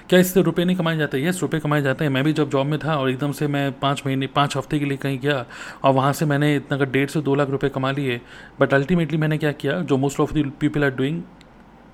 क्या 0.10 0.20
इससे 0.20 0.42
रुपए 0.42 0.66
नहीं 0.66 0.78
कमाए 0.78 0.98
जाते? 0.98 1.24
यस 1.26 1.42
रुपए 1.42 1.60
कमाए 1.60 1.82
जाते 1.82 2.06
हैं। 2.06 2.12
मैं 2.12 2.24
भी 2.24 2.34
जब 2.34 2.50
जॉब 2.50 2.68
में 2.68 2.80
था 2.80 2.96
और 2.96 3.10
एकदम 3.10 3.32
से 3.32 3.48
मैं 3.48 3.72
पाँच 3.80 4.04
महीने, 4.06 4.28
पाँच 4.28 4.58
हफ़्ते 4.58 4.80
के 4.80 4.86
लिए 4.86 4.98
कहीं 4.98 5.20
गया 5.20 5.46
और 5.84 5.94
वहाँ 5.94 6.14
से 6.14 6.26
मैंने 6.26 6.56
इतना 6.56 6.78
का 6.78 6.86
डेढ़ 6.86 7.10
से 7.10 7.22
दो 7.22 7.36
लाख 7.36 7.50
रुपये 7.50 7.70
कमा 7.70 7.92
लिए 7.92 8.22
बट 8.60 8.74
अल्टीमेटली 8.74 9.18
मैंने 9.18 9.38
क्या 9.38 9.52
किया? 9.52 9.80
जो 9.82 9.98
most 9.98 10.20
of 10.20 10.34
the 10.34 10.52
people 10.60 10.84
are 10.84 10.92
doing 10.92 11.22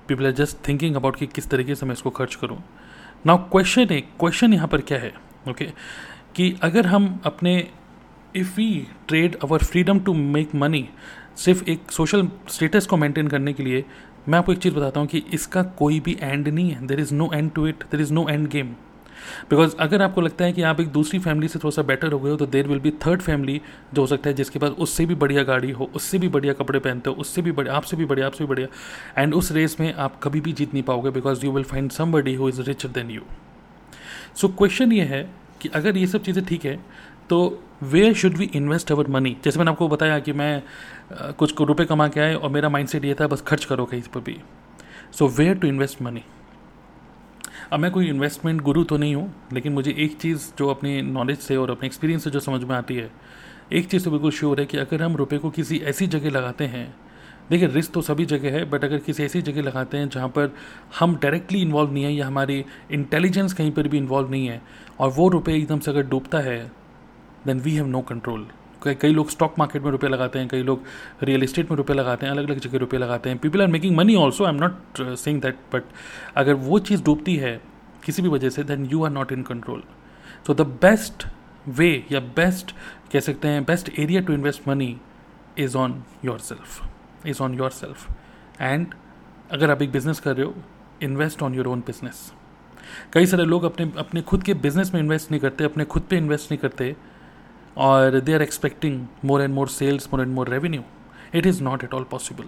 people 0.08 0.26
are 0.26 0.32
just 0.32 0.68
thinking 0.68 0.96
about 0.96 1.16
कि 1.16 1.26
किस 1.26 1.50
तरीके 1.50 1.74
से 1.74 1.86
मैं 1.86 1.92
इसको 1.92 2.10
खर्च 2.10 2.34
करूँ। 2.34 2.62
नाउ 3.26 3.36
क्वेश्चन 3.36 3.86
है 3.90 4.00
क्वेश्चन 4.00 4.54
यहाँ 4.54 4.68
पर 4.68 4.80
क्या 4.80 4.98
है? 4.98 5.12
Okay 5.48 5.64
okay? 5.64 5.78
कि 6.34 6.58
अगर 6.62 6.86
हम 6.86 7.20
अपने 7.24 7.70
if 8.36 8.56
we 8.56 8.86
trade 9.08 9.36
our 9.36 9.58
freedom 9.58 10.00
to 10.00 10.14
make 10.14 10.54
money 10.54 10.88
सिर्फ़ 11.36 11.64
एक 11.70 11.90
सोशल 11.92 12.28
स्टेटस 12.48 12.86
को 12.86 12.96
मेंटेन 12.96 13.28
करने 13.28 13.52
के 13.52 13.62
लिए 13.62 13.84
मैं 14.28 14.38
आपको 14.38 14.52
एक 14.52 14.58
चीज़ 14.58 14.74
बताता 14.74 15.00
हूँ 15.00 15.08
कि 15.08 15.22
इसका 15.34 15.62
कोई 15.78 16.00
भी 16.00 16.16
एंड 16.20 16.48
नहीं 16.48 16.70
है। 16.70 16.86
There 16.86 17.00
is 17.00 17.14
no 17.14 17.30
end 17.34 17.50
to 17.52 17.66
it 17.66 17.84
there 17.90 18.00
is 18.00 18.12
no 18.12 18.28
end 18.28 18.48
game 18.48 18.74
because 19.50 19.74
अगर 19.80 20.02
आपको 20.02 20.20
लगता 20.20 20.44
है 20.44 20.52
कि 20.52 20.62
आप 20.62 20.80
एक 20.80 20.88
दूसरी 20.88 21.18
फैमिली 21.18 21.48
से 21.48 21.58
थोड़ा 21.58 21.74
सा 21.76 21.82
बेटर 21.82 22.12
हो 22.12 22.18
गए 22.18 22.30
हो 22.30 22.36
तो 22.36 22.46
there 22.46 22.68
will 22.68 22.78
be 22.80 22.90
third 23.06 23.22
family 23.22 23.60
जो 23.94 24.00
हो 24.00 24.06
सकता 24.06 24.30
है, 24.30 24.34
जिसके 24.34 24.58
पास 24.58 24.70
उससे 24.70 25.06
भी 25.06 25.14
बढ़िया 25.14 25.42
गाड़ी 25.42 25.70
हो, 25.70 25.90
उससे 25.94 26.18
भी 26.18 26.28
बढ़िया 26.28 26.52
कपड़े 26.52 26.78
पहनते 26.78 27.10
हो, 27.10 27.16
उससे 27.16 27.42
भी 27.42 27.52
बढ़िया, 27.52 27.74
आपसे 27.74 27.96
भी 27.96 28.04
बढ़िया, 28.04 28.26
आपसे 28.26 28.44
भी 28.44 28.48
बढ़िया। 28.48 29.22
एंड 29.22 29.34
उस 29.34 29.52
रेस 29.52 29.76
में 29.80 29.92
आप 29.94 30.20
कभी 30.22 30.40
भी 30.40 30.52
जीत 30.52 30.72
नहीं 30.74 30.82
पाओगे 30.82 31.10
because 31.10 31.44
you 31.46 31.52
will 31.52 31.64
find 31.64 31.90
somebody 31.90 32.34
who 32.34 32.48
is 32.48 32.60
richer 32.62 32.88
than 32.88 33.10
you 33.10 33.22
so 34.36 34.48
question 34.48 34.92
ये 34.92 35.04
है 35.04 35.22
कि 35.60 35.68
अगर 35.68 35.96
ये 35.96 36.06
सब 36.06 36.22
चीज़ें 36.22 36.44
ठीक 36.44 36.64
है 36.64 36.78
तो 37.30 37.62
where 37.82 38.14
should 38.14 38.36
we 38.36 38.50
invest 38.54 38.90
our 38.92 39.08
money 39.08 39.36
जैसे 39.44 39.58
मैंने 39.58 39.70
आपको 39.70 39.88
बताया 39.88 40.18
कि 40.18 40.32
मैं 40.32 40.62
कुछ 41.38 41.52
को 41.52 41.64
रुपये 41.64 41.86
कमा 41.86 42.06
के 42.08 42.20
आए 42.20 42.34
और 42.34 42.50
मेरा 42.50 42.68
माइंडसेट 42.68 43.04
ये 43.04 43.14
था, 43.14 43.26
बस 43.26 43.40
खर्च 43.40 43.64
करो 43.64 43.84
कहीं 43.84 44.02
पर 44.14 44.20
भी। 44.20 44.36
So 45.12 45.28
where 45.28 45.54
to 45.54 45.68
invest 45.68 46.02
money 46.02 46.22
अब 47.72 47.80
मैं 47.80 47.90
कोई 47.90 48.08
इन्वेस्टमेंट 48.08 48.60
गुरु 48.62 48.82
तो 48.84 48.96
नहीं 48.96 49.14
हूँ, 49.14 49.32
लेकिन 49.52 49.72
मुझे 49.72 49.94
एक 49.96 50.16
चीज़ 50.18 50.50
जो 50.58 50.68
अपनी 50.68 51.00
नॉलेज 51.02 51.38
से 51.38 51.56
और 51.56 51.70
अपने 51.70 51.86
एक्सपीरियंस 51.86 52.24
से 52.24 52.30
जो 52.30 52.40
समझ 52.40 52.62
में 52.62 52.74
आती 52.76 52.94
है, 52.94 53.10
एक 53.72 53.86
चीज़ 53.90 54.04
तो 54.04 54.10
बिल्कुल 54.10 54.30
श्योर 54.30 54.60
है 54.60 54.66
कि 54.66 54.78
अगर 54.78 55.02
हम 55.02 55.16
रुपए 55.16 55.38
को 55.38 55.50
किसी 55.50 55.78
ऐसी 55.84 56.06
जगह 56.06 56.30
लगाते 56.30 56.64
हैं, 56.66 56.94
देखिए 57.50 57.68
रिस्क 57.68 57.92
तो 57.92 58.02
सभी 58.02 58.24
जगह 58.26 58.52
है 58.52 58.64
बट 58.70 58.84
अगर 58.84 58.98
किसी 58.98 59.22
ऐसी 59.22 59.42
जगह 59.42 59.62
लगाते 59.62 59.98
हैं 59.98 60.08
जहाँ 60.08 60.28
पर 60.28 60.52
हम 60.98 61.16
डायरेक्टली 61.22 61.62
इन्वॉल्व 61.62 61.92
नहीं 61.92 62.04
है 62.04 62.12
या 62.14 62.26
हमारी 62.26 62.64
इंटेलिजेंस 62.90 63.52
कहीं 63.52 63.70
पर 63.72 63.88
भी 63.88 63.98
इन्वॉल्व 63.98 64.30
नहीं 64.30 64.46
है, 64.48 64.60
और 65.00 65.10
वो 65.10 65.28
रुपये 65.28 65.56
एकदम 65.56 65.78
से 65.78 65.90
अगर 65.90 66.06
डूबता 66.08 66.38
है 66.40 66.60
then 67.46 67.60
we 67.60 67.74
have 67.74 67.86
no 67.86 68.00
control 68.02 68.46
कई 68.82 69.12
लोग 69.12 69.30
स्टॉक 69.30 69.54
मार्केट 69.58 69.82
में 69.82 69.90
रुपये 69.90 70.10
लगाते 70.10 70.38
हैं, 70.38 70.48
कई 70.48 70.62
लोग 70.62 70.82
रियल 71.22 71.42
इस्टेट 71.42 71.70
में 71.70 71.76
रुपये 71.76 71.96
लगाते 71.96 72.26
हैं 72.26 72.32
अलग 72.32 72.48
अलग 72.48 72.58
जगह 72.58 72.78
रुपये 72.78 73.00
लगाते 73.00 73.30
हैं। 73.30 73.38
People 73.38 73.62
are 73.62 73.66
making 73.68 73.96
money 73.96 74.14
also 74.16 74.44
I 74.44 74.52
am 74.54 74.60
not 74.60 75.16
saying 75.16 75.40
that 75.42 75.58
but 75.74 75.84
अगर 76.36 76.54
वो 76.54 76.78
चीज़ 76.78 77.02
डूबती 77.04 77.36
है 77.36 77.60
किसी 78.04 78.22
भी 78.22 78.28
वजह 78.28 78.50
से 78.50 78.64
then 78.64 78.84
you 78.84 79.04
are 79.04 79.10
not 79.10 79.32
in 79.32 79.42
control 79.42 79.82
so 80.46 80.54
the 80.54 80.66
best 80.82 81.26
way 81.68 81.90
या 82.12 82.20
बेस्ट 82.36 82.74
कह 83.12 83.20
सकते 83.20 83.48
हैं 83.48 83.64
best 83.64 83.90
area 83.98 84.20
to 84.20 84.32
invest 84.32 84.68
money 84.68 84.96
is 85.58 85.76
on 85.76 86.02
yourself 86.38 87.26
is 87.26 87.42
on 87.42 87.54
yourself 87.70 88.10
and 88.60 88.94
अगर 89.52 89.70
आप 89.70 89.82
एक 89.82 89.92
बिज़नेस 89.92 90.20
कर 90.20 90.36
रहे 90.36 90.46
हो 90.46 90.54
invest 91.02 91.42
on 91.42 91.54
your 91.54 91.66
own 91.66 91.80
business 91.80 92.32
कई 93.12 93.26
सारे 93.26 93.44
लोग 93.44 93.64
अपने 93.64 93.92
अपने 93.98 94.22
खुद 94.22 94.42
के 94.42 94.54
बिज़नेस 94.54 94.94
में 94.94 95.00
इन्वेस्ट 95.00 95.30
नहीं 95.30 95.40
करते, 95.40 95.64
अपने 95.64 95.84
खुद 95.84 96.02
पे 96.02 96.16
इन्वेस्ट 96.16 96.50
नहीं 96.52 96.58
करते 96.58 96.96
or 97.76 98.20
they 98.20 98.34
are 98.34 98.42
expecting 98.42 99.08
more 99.22 99.40
and 99.40 99.54
more 99.54 99.68
sales, 99.68 100.10
more 100.10 100.20
and 100.20 100.32
more 100.32 100.44
revenue. 100.46 100.82
It 101.32 101.46
is 101.46 101.60
not 101.60 101.84
at 101.84 101.92
all 101.92 102.04
possible. 102.06 102.46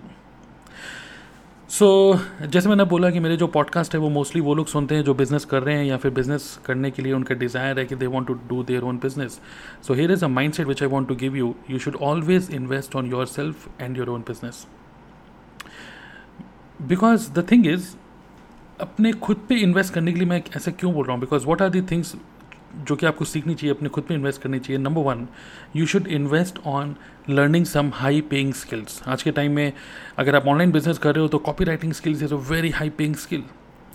so 1.71 1.87
so, 2.13 2.47
जैसे 2.47 2.69
मैंने 2.69 2.85
बोला 2.85 3.11
कि 3.11 3.21
मेरे 3.21 3.37
जो 3.37 3.47
पॉडकास्ट 3.47 3.95
है 3.95 4.01
वो 4.01 4.09
मोस्टली 4.11 4.41
वो 4.41 4.55
लोग 4.55 4.67
सुनते 4.67 4.95
हैं 4.95 5.05
जो 5.05 5.15
बिज़नेस 5.15 5.45
कर 5.45 5.63
रहे 5.63 5.77
हैं 5.77 5.85
या 5.85 5.97
फिर 5.97 6.11
बिज़नेस 6.11 6.59
करने 6.67 6.91
के 6.91 7.03
लिए 7.03 7.13
उनका 7.13 7.35
डिज़ायर 7.35 7.79
है 7.79 7.85
कि 7.87 7.95
they 7.97 8.07
want 8.07 8.27
to 8.27 8.35
do 8.49 8.63
their 8.63 8.83
own 8.85 8.99
business 8.99 9.41
so 9.87 9.95
here 9.95 10.13
is 10.13 10.25
a 10.25 10.29
mindset 10.55 10.67
which 10.67 10.83
I 10.83 10.89
want 10.89 11.09
to 11.09 11.15
give 11.15 11.37
you 11.37 11.55
you 11.71 11.79
should 11.79 11.97
always 12.03 12.51
invest 12.55 12.97
on 12.97 13.07
yourself 13.27 13.69
and 13.81 13.97
your 13.99 14.09
own 14.09 14.25
business 14.29 14.67
because 16.89 17.31
the 17.33 17.47
thing 17.53 17.67
is 17.67 17.89
अपने 18.81 19.13
खुद 19.25 19.47
पे 19.49 19.57
invest 19.61 19.95
करने 19.95 20.13
के 20.13 20.19
लिए 20.19 20.29
मैं 20.29 20.43
ऐसा 20.57 20.71
क्यों 20.71 20.93
बोल 20.95 21.07
रहा 21.07 21.15
हूँ 21.15 21.21
because 21.21 21.47
what 21.47 21.63
are 21.63 21.71
the 21.71 21.83
things 21.91 22.15
जो 22.79 22.97
कि 22.97 23.07
आपको 23.07 23.25
सीखनी 23.25 23.55
चाहिए, 23.55 23.75
अपने 23.75 23.89
खुद 23.89 24.05
पे 24.05 24.15
इन्वेस्ट 24.15 24.43
करनी 24.43 24.59
चाहिए 24.59 24.83
number 24.83 25.03
one 25.03 25.27
you 25.77 25.87
should 25.87 26.07
invest 26.09 26.59
on 26.67 26.95
learning 27.31 27.65
some 27.67 27.91
high 27.95 28.21
paying 28.31 28.53
skills 28.55 29.03
आज 29.07 29.23
के 29.23 29.31
टाइम 29.31 29.53
में 29.53 29.73
अगर 30.19 30.37
आप 30.37 30.47
ऑनलाइन 30.47 30.73
बिज़नेस 30.73 30.99
कर 30.99 31.15
रहे 31.15 31.23
हो 31.23 31.29
तो 31.29 31.39
copywriting 31.65 31.93
skills 31.93 32.23
is 32.23 32.35
a 32.35 32.39
very 32.51 32.71
high 32.71 32.91
paying 32.99 33.15
skill 33.17 33.43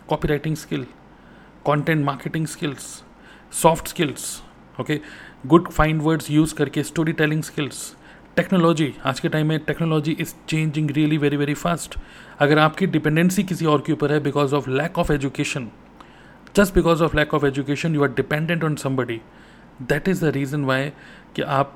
copywriting 0.27 0.55
skill 0.55 0.85
content 1.65 2.05
marketing 2.05 2.47
skills 2.47 2.85
soft 3.53 3.87
skills 3.87 4.41
okay 4.79 4.99
good 5.47 5.67
fine 5.69 5.99
words 6.01 6.29
use 6.31 6.55
करके 6.55 6.83
स्टोरी 6.83 7.13
टेलिंग 7.13 7.43
स्किल्स 7.43 7.95
टेक्नोलॉजी 8.35 8.93
आज 9.05 9.19
के 9.19 9.29
टाइम 9.29 9.47
में 9.47 9.59
technology 9.59 10.15
is 10.19 10.33
changing 10.49 10.91
really 10.91 11.17
very 11.17 11.37
very 11.37 11.53
fast 11.53 11.97
अगर 12.39 12.59
आपकी 12.59 12.87
dependency 12.87 13.43
किसी 13.43 13.65
और 13.65 13.83
के 13.85 13.93
ऊपर 13.93 14.11
है 14.11 14.19
because 14.23 14.53
of 14.55 14.69
lack 14.69 14.99
of 14.99 15.11
education 15.13 15.67
just 16.57 16.73
because 16.75 17.03
of 17.03 17.15
lack 17.17 17.33
of 17.33 17.45
education 17.45 17.95
you 17.95 18.03
are 18.03 18.13
dependent 18.15 18.63
on 18.63 18.75
somebody 18.85 19.19
that 19.81 20.07
is 20.07 20.25
the 20.25 20.31
reason 20.35 20.65
why 20.65 20.89
कि 21.35 21.41
आप 21.41 21.75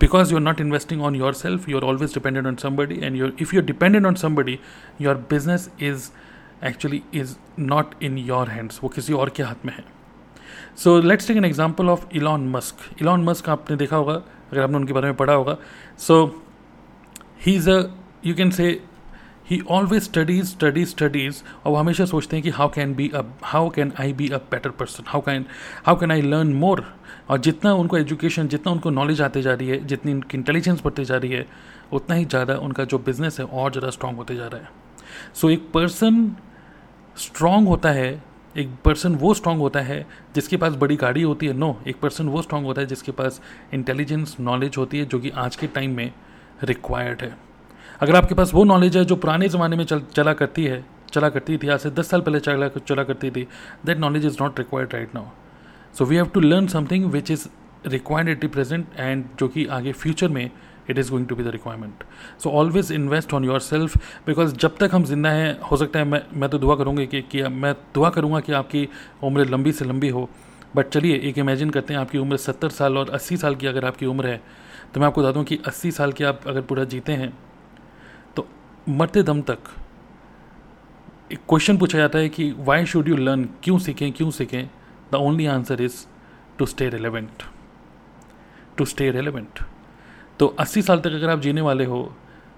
because 0.00 0.30
you 0.32 0.36
are 0.36 0.42
not 0.42 0.60
investing 0.60 1.02
on 1.02 1.14
yourself 1.34 1.68
you 1.68 1.76
are 1.76 1.84
always 1.84 2.14
dependent 2.14 2.46
on 2.46 2.56
somebody 2.56 2.98
and 3.02 3.16
your 3.16 3.36
if 3.40 3.54
you 3.54 3.60
are 3.60 3.66
dependent 3.66 4.06
on 4.06 4.14
somebody 4.24 4.58
your 5.00 5.16
business 5.30 5.70
is 5.82 6.10
actually 6.66 7.02
is 7.14 7.34
not 7.58 7.94
in 8.02 8.18
your 8.18 8.48
hands 8.48 8.80
वो 8.82 8.88
किसी 8.88 9.12
और 9.12 9.30
के 9.36 9.42
हाथ 9.42 9.64
में 9.66 9.72
है. 9.72 9.84
So 10.76 11.00
let's 11.00 11.28
take 11.28 11.36
an 11.36 11.44
example 11.44 11.88
of 11.88 12.06
Elon 12.16 12.48
Musk 12.50 13.00
Elon 13.00 13.24
Musk 13.24 13.48
आपने 13.48 13.76
देखा 13.76 13.96
होगा, 13.96 14.14
अगर 14.52 14.60
आपने 14.62 14.76
उनके 14.76 14.92
बारे 14.92 15.06
में 15.06 15.16
पढ़ा 15.16 15.34
होगा. 15.34 15.56
So 15.98 16.24
he 17.46 17.54
is 17.56 17.70
a 17.70 17.82
you 18.26 18.34
can 18.34 18.50
say 18.50 18.80
he 19.50 19.60
always 19.70 20.02
studies 20.02 20.46
studies 20.46 20.88
studies 20.88 21.42
और 21.64 21.72
वो 21.72 21.76
हमेशा 21.76 22.04
सोचते 22.04 22.36
हैं 22.36 22.42
कि 22.42 22.50
how 22.50 22.68
can 22.68 22.94
be 22.94 23.08
a 23.14 23.22
how 23.44 23.70
can 23.70 23.92
I 24.00 24.12
be 24.12 24.28
a 24.28 24.38
better 24.50 24.70
person 24.70 25.04
how 25.06 25.20
can 25.20 25.46
how 25.86 25.96
can 26.00 26.10
I 26.10 26.22
learn 26.22 26.52
more 26.54 26.84
और 27.30 27.38
जितना 27.38 27.74
उनको 27.74 27.98
एजुकेशन 27.98 28.48
जितना 28.48 28.72
उनको 28.72 28.90
नॉलेज 28.90 29.22
आते 29.22 29.42
जा 29.42 29.54
रही 29.54 29.68
है 29.68 29.84
जितनी 29.86 30.12
उनकी 30.12 30.38
इंटेलिजेंस 30.38 30.82
बढ़ती 30.84 31.04
जा 31.04 31.16
रही 31.16 31.32
है 31.32 31.46
उतना 31.92 32.16
ही 32.16 32.24
ज़्यादा 32.24 32.56
उनका 32.56 32.84
जो 32.84 32.98
बिज़नेस 32.98 33.40
है 33.40 33.46
और 33.46 33.70
ज़्यादा 33.72 33.90
स्ट्रांग 33.90 34.16
होते 34.16 34.36
जा 34.36 34.46
रहा 34.46 34.60
है। 34.60 34.68
सो 35.34 35.46
so, 35.46 35.52
एक 35.52 35.70
पर्सन 35.74 36.36
स्ट्रांग 37.16 37.68
होता 37.68 37.90
है 37.90 38.22
एक 38.56 38.70
पर्सन 38.84 39.14
वो 39.14 39.34
स्ट्रांग 39.34 39.60
होता 39.60 39.80
है 39.80 40.06
जिसके 40.34 40.56
पास 40.56 40.74
बड़ी 40.74 40.96
गाड़ी 40.96 41.22
होती 41.22 41.46
है। 41.46 41.52
नो 41.52 41.76
no, 41.80 41.88
एक 41.88 42.00
पर्सन 42.00 42.28
वो 42.28 42.42
स्ट्रांग 42.42 42.64
होता 42.64 42.80
है 42.80 42.86
जिसके 42.86 43.12
पास 43.12 43.40
इंटेलिजेंस 43.74 44.36
नॉलेज 44.40 44.76
होती 44.78 44.98
है 44.98 45.04
जो 45.04 45.18
कि 45.18 45.30
आज 45.36 45.56
के 45.56 45.66
टाइम 45.66 45.96
में 45.96 46.12
रिक्वायर्ड 46.64 47.22
है। 47.22 47.36
अगर 48.02 48.16
आपके 48.16 48.34
पास 48.34 48.52
वो 48.54 48.62
नॉलेज 48.64 48.96
है 48.96 49.04
जो 49.04 49.16
पुराने 49.16 49.48
ज़माने 49.48 49.76
में 49.76 49.84
चल 49.84 50.00
चला 50.14 50.32
करती 50.32 50.64
है 50.64 50.84
चला 51.12 51.28
करती 51.28 51.58
थी 51.58 51.68
आज 51.68 51.80
से 51.80 51.90
दस 51.90 52.08
साल 52.10 52.20
पहले 52.20 52.38
चला 52.40 52.68
चला 52.68 53.02
करती 53.04 53.30
थी 53.30 53.46
that 53.86 53.98
knowledge 53.98 54.24
is 54.26 54.36
not 54.40 54.58
required 54.58 54.94
right 54.94 55.14
now 55.14 55.26
so 55.94 56.04
we 56.04 56.16
have 56.16 56.26
to 56.26 56.40
learn 56.40 56.66
something 56.66 57.04
which 57.10 57.30
is 57.30 57.46
required 57.86 58.28
at 58.28 58.40
the 58.40 58.46
present 58.48 58.86
and 58.96 59.24
जो 59.38 59.48
कि 59.48 59.66
आगे 59.72 59.92
फ्यूचर 59.94 60.28
में 60.28 60.44
it 60.90 60.98
is 60.98 61.10
going 61.10 61.26
to 61.26 61.36
be 61.36 61.42
the 61.42 61.48
requirement 61.48 62.04
so 62.38 62.50
always 62.52 62.90
invest 62.92 63.34
on 63.34 63.44
yourself 63.60 63.96
because 64.26 64.56
जब 64.56 64.76
तक 64.76 64.94
हम 64.94 65.04
ज़िंदा 65.04 65.30
हैं 65.30 65.58
हो 65.60 65.76
सकता 65.76 65.98
है 65.98 66.04
मैं 66.06 66.22
मैं 66.34 66.50
तो 66.50 66.58
दुआ 66.58 66.76
करूँगी 66.76 67.06
कि, 67.06 67.22
कि 67.22 67.42
मैं 67.42 67.74
दुआ 67.94 68.10
करूँगा 68.10 68.40
कि 68.40 68.52
आपकी 68.54 68.88
उम्र 69.22 69.44
लंबी 69.46 69.72
से 69.72 69.84
लंबी 69.84 70.08
हो 70.08 70.28
बट 70.76 70.88
चलिए 70.88 71.20
एक 71.20 71.38
इमेजिन 71.38 71.70
करते 71.70 71.94
हैं 71.94 72.00
आपकी 72.00 72.18
उम्र 72.18 72.36
सत्तर 72.38 72.70
साल 72.72 72.98
और 72.98 73.10
अस्सी 73.12 73.36
साल 73.36 73.54
की 73.54 73.66
अगर 73.66 73.84
आपकी 73.84 74.06
उम्र 74.06 74.26
है 74.26 74.40
तो 74.94 75.00
मैं 75.00 75.06
आपको 75.06 75.22
बता 75.22 75.32
दूँ 75.32 75.44
कि 75.44 75.60
अस्सी 75.66 75.90
साल 75.92 76.12
की 76.12 76.24
आप 76.24 76.46
अगर 76.46 76.60
पूरा 76.62 76.84
जीते 76.86 77.12
हैं 77.14 77.32
मरते 78.88 79.22
दम 79.22 79.40
तक 79.42 79.58
एक 81.32 81.38
क्वेश्चन 81.48 81.76
पूछा 81.78 81.98
जाता 81.98 82.18
है 82.18 82.28
कि 82.28 82.50
वाई 82.58 82.86
शुड 82.86 83.08
यू 83.08 83.16
लर्न 83.16 83.44
क्यों 83.64 83.78
सीखें? 83.78 84.12
क्यों 84.12 84.30
सीखें? 84.30 84.68
The 85.12 85.14
only 85.14 85.46
answer 85.46 85.82
is 85.82 86.04
to 86.58 86.66
stay 86.66 86.88
relevant 86.88 87.42
to 88.78 88.84
stay 88.84 89.10
relevant 89.10 89.60
तो 90.38 90.54
80 90.60 90.82
साल 90.82 91.00
तक 91.00 91.12
अगर 91.12 91.30
आप 91.30 91.40
जीने 91.40 91.60
वाले 91.60 91.84
हो 91.84 92.02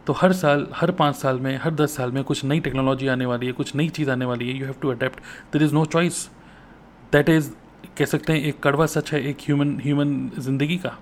तो 0.07 0.13
हर 0.13 0.33
साल, 0.33 0.67
हर 0.75 0.91
पाँच 0.91 1.17
साल 1.17 1.39
में, 1.41 1.57
हर 1.63 1.75
दस 1.75 1.97
साल 1.97 2.13
में 2.13 2.23
कुछ 2.25 2.45
नई 2.45 2.61
टेक्नोलॉजी 2.61 3.07
आने 3.09 3.27
वाली 3.27 3.47
है, 3.47 3.53
कुछ 3.53 3.75
नई 3.75 3.89
चीज़ 3.89 4.11
आने 4.11 4.25
वाली 4.25 4.51
है 4.51 4.59
you 4.59 4.65
have 4.65 4.75
to 4.83 4.91
adapt 4.91 5.21
there 5.53 5.63
is 5.63 5.75
no 5.75 5.85
choice 5.85 6.29
that 7.13 7.29
is 7.29 7.51
कह 7.99 8.05
सकते 8.05 8.33
हैं, 8.33 8.41
एक 8.41 8.61
कड़वा 8.63 8.87
सच 8.87 9.13
है 9.13 9.23
एक 9.23 9.37
ह्यूमन 9.41 9.81
ह्यूमन 9.85 10.31
ज़िंदगी 10.39 10.77
का. 10.77 10.99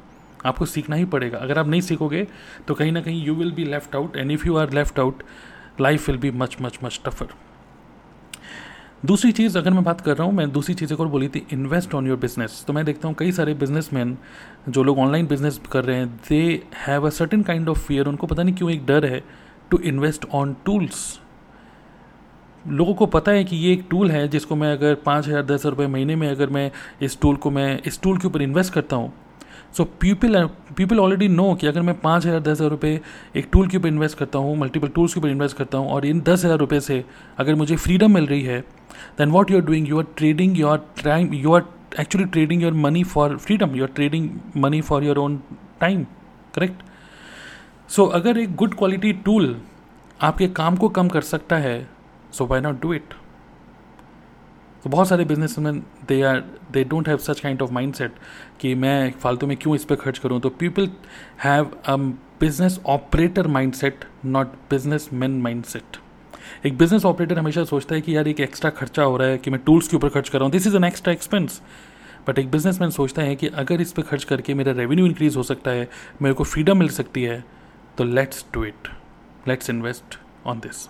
आपको 0.47 0.67
सीखना 0.67 0.97
ही 0.97 1.05
पड़ेगा। 1.07 1.39
अगर 1.39 1.59
आप 1.59 1.69
नहीं 1.69 1.81
सीखोगे 1.81 2.27
तो 2.69 2.75
कहीं 2.75 2.93
ना 2.93 3.01
कहीं 3.01 3.25
you 3.25 3.35
will 3.35 3.53
be 3.53 3.65
left 3.65 3.97
out 3.97 4.17
and 4.17 4.31
if 4.31 4.47
you 4.47 4.57
are 4.57 4.73
left 4.75 4.99
out 5.01 5.23
life 5.81 6.09
will 6.09 6.19
be 6.19 6.31
much 6.33 6.57
much 6.63 6.79
much 6.85 7.01
tougher 7.07 7.35
दूसरी 9.07 9.31
चीज़, 9.33 9.57
अगर 9.59 9.71
मैं 9.71 9.83
बात 9.85 10.01
कर 10.01 10.17
रहा 10.17 10.27
हूँ, 10.27 10.35
मैं 10.35 10.51
दूसरी 10.53 10.75
चीज़ 10.75 10.93
एक 10.93 11.01
और 11.01 11.09
बोली 11.09 11.29
थी 11.29 11.47
इन्वेस्ट 11.53 11.95
ऑन 11.95 12.07
योर 12.07 12.19
बिज़नेस 12.19 12.65
तो 12.67 12.73
मैं 12.73 12.85
देखता 12.85 13.09
हूँ 13.09 13.17
कई 13.19 13.33
सारे 13.33 13.55
बिजनेसमैन 13.55 14.17
जो 14.69 14.83
लोग 14.83 14.99
ऑनलाइन 14.99 15.27
बिज़नेस 15.27 15.61
कर 15.73 15.85
रहे 15.85 15.97
हैं 15.97 16.09
they 16.29 16.41
have 16.87 17.07
a 17.07 17.11
certain 17.11 17.43
kind 17.43 17.69
of 17.69 17.79
fear 17.79 18.07
उनको 18.07 18.27
पता 18.27 18.43
नहीं 18.43 18.55
क्यों 18.55 18.71
एक 18.71 18.87
डर 18.87 19.07
है 19.07 19.23
टू 19.71 19.79
इन्वेस्ट 19.85 20.27
ऑन 20.35 20.55
टूल्स 20.67 21.19
लोगों 22.65 22.95
को 22.95 23.07
पता 23.09 23.33
है 23.33 23.45
कि 23.45 23.57
ये 23.57 23.73
एक 23.73 23.85
टूल 23.91 24.11
है 24.11 24.27
जिसको 24.29 24.57
मैं 24.57 24.73
अगर 24.73 24.95
पाँच 25.07 25.27
हज़ार, 25.29 25.43
दस 25.43 25.53
हज़ार 25.53 25.71
रुपये 25.71 25.87
महीने 25.87 26.17
में 26.17 26.29
अगर 26.29 26.51
मैं 26.51 26.71
इस 27.03 27.21
टूल 27.21 27.37
को 27.37 27.51
मैं, 27.51 27.81
इस 27.87 28.01
टूल 28.03 28.19
के 28.19 28.27
ऊपर 28.27 28.43
इन्वेस्ट 28.43 28.73
करता 28.73 28.97
हूँ 28.97 29.13
so 29.77 29.85
people 30.01 30.45
people 30.77 30.99
already 31.01 31.29
know 31.29 31.55
कि 31.55 31.67
अगर 31.67 31.83
मैं 31.83 31.99
पाँच 32.01 32.27
हज़ार, 32.27 32.41
दस 32.41 32.49
हज़ार 32.51 32.71
रुपये 32.71 33.01
एक 33.37 33.49
टूल 33.53 33.69
के 33.69 33.77
ऊपर 33.77 33.89
इन्वेस्ट 33.89 34.19
करता 34.19 34.39
हूँ 34.39 34.57
मल्टीपल 34.57 34.89
टूल्स 34.89 35.15
के 35.15 35.21
ऊपर 35.21 35.29
इन्वेस्ट 35.29 35.57
करता 35.57 35.79
हूँ 35.79 35.91
और 35.91 36.07
इन 36.07 36.21
दस 36.21 36.45
हज़ार 36.45 36.59
रुपये 36.59 36.81
से 36.81 37.05
अगर 37.39 37.55
मुझे 37.55 37.77
फ्रीडम 37.77 38.15
मिल 38.15 38.27
रही 38.27 38.43
है 38.43 38.61
then 39.19 39.31
what 39.31 39.51
you 39.51 39.57
are 39.57 39.65
doing 39.65 39.89
you 39.89 39.99
are 39.99 40.07
trading 40.17 40.59
you 40.59 40.69
are 40.69 40.79
time 41.05 41.35
you 41.35 41.53
are 41.53 41.65
actually 42.01 42.27
trading 42.27 42.63
your 42.63 42.73
money 42.73 43.05
for 43.05 43.37
freedom 43.37 43.75
you 43.77 43.85
are 43.85 43.91
trading 43.95 44.31
money 44.57 44.81
for 44.81 45.05
your 45.05 45.19
own 45.19 45.41
time 45.81 46.05
correct 46.55 46.83
so 47.89 48.07
अगर 48.13 48.39
एक 48.39 48.55
गुड 48.57 48.75
क्वालिटी 48.75 49.13
टूल 49.25 49.57
आपके 50.21 50.49
काम 50.49 50.77
को 50.77 50.89
कम 50.89 51.09
कर 51.09 51.21
सकता 51.21 51.57
है 51.57 51.77
so 52.33 52.47
why 52.47 52.61
not 52.61 52.81
do 52.81 52.93
it 52.93 53.15
तो 54.85 54.91
बहुत 54.91 55.09
सारे 55.09 55.25
businessman 55.59 55.83
they 56.09 56.21
are 56.23 56.43
they 56.73 56.85
don't 56.85 57.09
have 57.09 57.19
such 57.19 57.41
kind 57.41 57.63
of 57.63 57.73
mindset 57.95 58.15
कि 58.61 58.75
मैं 58.75 59.13
फालतू 59.13 59.47
में 59.47 59.57
क्यों 59.57 59.75
इस 59.75 59.85
पर 59.85 59.95
खर्च 59.95 60.19
करूँ? 60.19 60.41
तो 60.41 60.49
people 60.51 60.89
have 61.45 61.71
a 61.87 61.97
business 62.41 62.81
operator 62.87 63.47
mindset 63.73 64.05
not 64.25 64.53
businessman 65.13 65.41
mindset 65.65 65.97
एक 66.67 66.77
बिज़नेस 66.79 67.05
ऑपरेटर 67.05 67.39
हमेशा 67.39 67.65
सोचता 67.65 67.95
है 67.95 68.01
कि 68.01 68.17
यार 68.17 68.29
एक 68.29 68.41
एक्स्ट्रा 68.41 68.71
खर्चा 68.71 69.03
हो 69.03 69.17
रहा 69.17 69.29
है 69.29 69.39
कि 69.39 69.51
मैं 69.51 69.61
टूल्स 69.67 69.89
के 69.89 69.97
ऊपर 69.97 70.09
खर्च 70.09 70.29
कर 70.29 70.39
रहा 70.39 70.45
हूँ। 70.45 70.53
This 70.53 70.67
is 70.67 70.77
an 70.77 70.85
extra 70.85 71.13
expense 71.13 71.61
but 72.29 72.39
एक 72.39 72.51
बिजनेसमैन 72.51 72.91
सोचता 72.91 73.23
है 73.23 73.37
कि 73.37 73.47
अगर 73.47 73.81
इस 73.81 73.93
पर 73.93 74.03
खर्च 74.03 74.25
करके 74.25 74.55
मेरा 74.55 74.73
रेवेन्यू 74.73 75.07
इंक्रीज 75.07 75.37
हो 75.37 75.43
सकता 75.43 75.71
है, 75.71 75.89
मेरे 76.23 76.35
को 76.35 76.45
फ्रीडम 76.45 76.79
मिल 76.79 76.89
सकती 76.89 77.23
है 77.23 77.45
तो 77.99 78.05
let's 78.05 78.45
do 78.55 78.65
it 78.65 78.89
let's 79.49 79.71
invest 79.71 80.19
on 80.47 80.59
this 80.59 80.89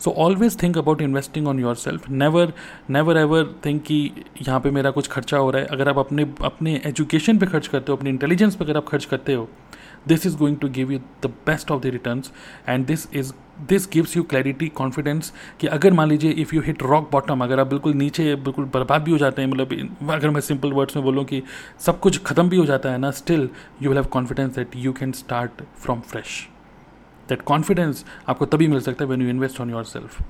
so 0.00 0.10
always 0.18 0.62
think 0.62 0.78
about 0.78 1.02
investing 1.02 1.48
on 1.48 1.60
yourself 1.76 2.08
never 2.10 2.52
never 2.90 3.18
ever 3.18 3.54
think 3.66 3.82
कि 3.82 4.00
यहाँ 4.42 4.60
पे 4.60 4.70
मेरा 4.70 4.90
कुछ 4.90 5.08
खर्चा 5.08 5.36
हो 5.36 5.50
रहा 5.50 5.62
है। 5.62 5.68
अगर 5.68 5.88
आप 5.88 5.98
अपने 5.98 6.32
अपने 6.44 6.80
एजुकेशन 6.86 7.38
पे 7.38 7.46
खर्च 7.46 7.66
करते 7.66 7.92
हो, 7.92 7.96
अपने 7.96 8.10
इंटेलिजेंस 8.10 8.56
पे 8.56 8.64
अगर 8.64 8.76
आप 8.76 8.88
खर्च 8.88 9.04
करते 9.04 9.34
हो 9.34 9.48
this 10.08 10.26
is 10.26 10.36
going 10.36 10.56
to 10.56 10.68
give 10.68 10.92
you 10.92 10.98
the 10.98 11.26
best 11.46 11.70
of 11.70 11.82
the 11.82 11.86
return 11.86 12.22
and 12.68 12.86
this 12.86 13.06
is 13.14 13.32
this 13.68 13.88
gives 13.92 14.16
you 14.16 14.22
clarity 14.22 14.68
confidence 14.68 15.32
कि 15.60 15.66
अगर 15.66 15.92
मान 15.92 16.08
लीजिए 16.08 16.30
if 16.32 16.54
you 16.54 16.60
hit 16.60 16.82
rock 16.82 17.08
bottom 17.12 17.44
अगर 17.44 17.60
आप 17.60 17.66
बिल्कुल 17.66 17.92
नीचे, 17.92 18.34
बिल्कुल 18.34 18.64
बर्बाद 18.64 19.02
भी 19.02 19.10
हो 19.10 19.18
जाते 19.18 19.42
हैं 19.42 19.48
मतलब 19.48 20.10
अगर 20.10 20.30
मैं 20.30 20.40
सिंपल 20.40 20.72
वर्ड्स 20.72 20.96
में 20.96 21.04
बोलूँ 21.04 21.24
कि 21.24 21.42
सब 21.80 22.00
कुछ 22.00 22.22
ख़त्म 22.24 22.48
भी 22.48 22.56
हो 22.56 22.64
जाता 22.66 22.90
है 22.90 22.98
ना 22.98 23.10
still 23.10 23.48
you 23.82 23.92
have 23.92 24.04
confidence 24.04 24.54
that 24.54 24.76
you 24.76 24.92
can 24.92 25.12
start 25.12 25.62
from 25.76 26.00
fresh 26.00 26.46
that 27.28 27.42
confidence 27.42 28.04
आपको 28.28 28.46
तभी 28.46 28.68
मिल 28.68 28.80
सकता 28.80 29.04
है 29.04 29.10
when 29.10 29.22
you 29.22 29.28
invest 29.28 29.60
on 29.60 29.70
yourself 29.86 30.22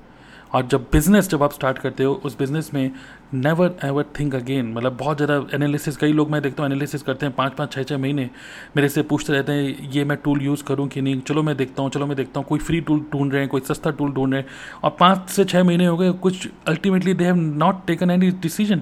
और 0.53 0.65
जब 0.67 0.81
बिज़नेस 0.91 1.27
जब 1.29 1.43
आप 1.43 1.51
स्टार्ट 1.51 1.77
करते 1.77 2.03
हो, 2.03 2.13
उस 2.15 2.37
बिज़नेस 2.39 2.69
में 2.73 2.91
नेवर 3.33 3.75
एवर 3.83 4.05
थिंक 4.19 4.35
अगेन 4.35 4.71
मतलब 4.73 4.95
बहुत 4.97 5.17
ज़्यादा 5.17 5.55
एनालिसिस 5.55 5.97
कई 5.97 6.13
लोग 6.13 6.29
मैं 6.31 6.41
देखता 6.41 6.63
हूँ 6.63 6.69
एनालिसिस 6.71 7.01
करते 7.03 7.25
हैं 7.25 7.35
पाँच 7.35 7.53
पाँच, 7.53 7.71
छः 7.73 7.83
छः 7.83 7.97
महीने, 7.97 8.29
मेरे 8.77 8.89
से 8.89 9.01
पूछते 9.01 9.33
रहते 9.33 9.51
हैं, 9.51 9.91
ये 9.91 10.03
मैं 10.05 10.17
टूल 10.17 10.41
यूज़ 10.41 10.63
करूँ 10.63 10.87
कि 10.87 11.01
नहीं? 11.01 11.19
चलो 11.21 11.43
मैं 11.43 11.55
देखता 11.57 11.83
हूँ, 11.83 11.91
चलो 11.91 12.05
मैं 12.05 12.17
देखता 12.17 12.39
हूँ, 12.39 12.47
कोई 12.47 12.59
फ्री 12.59 12.81
टूल 12.81 12.99
ढूंढ 13.13 13.31
रहे 13.31 13.41
हैं, 13.41 13.49
कोई 13.49 13.61
सस्ता 13.61 13.91
टूल 13.91 14.11
ढूंढ 14.13 14.33
रहे 14.33 14.41
हैं. 14.41 14.49
और 14.83 14.95
पाँच 14.99 15.29
से 15.29 15.45
छः 15.45 15.63
महीने 15.63 15.85
हो 15.85 15.97
गए, 15.97 16.11
कुछ 16.11 16.47
ultimately 16.67 17.13
they 17.13 17.25
have 17.25 17.35
not 17.35 17.85
taken 17.87 18.11
any 18.11 18.31
decision 18.41 18.81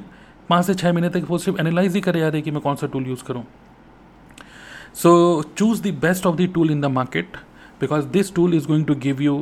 पाँच 0.49 0.65
से 0.65 0.73
छः 0.73 0.91
महीने 0.93 1.09
तक 1.09 1.25
वो 1.29 1.37
सिर्फ़ 1.37 1.59
एनालाइज 1.59 1.95
ही 1.95 2.01
करे 2.01 2.19
जा 2.19 2.27
रहे 2.27 2.41
कि 2.41 2.51
मैं 2.51 2.61
कौन 2.61 2.75
सा 2.75 2.87
टूल 2.87 3.07
यूज़ 3.07 3.23
करूँ. 3.23 3.43
So 4.93 5.43
choose 5.57 5.81
the 5.83 5.93
best 6.01 6.25
of 6.25 6.35
the 6.35 6.49
tool 6.53 6.71
in 6.71 6.81
the 6.81 6.85
market 6.85 7.37
because 7.83 8.11
this 8.17 8.35
tool 8.37 8.59
is 8.59 8.69
going 8.73 8.85
to 8.91 8.99
give 9.07 9.25
you 9.29 9.39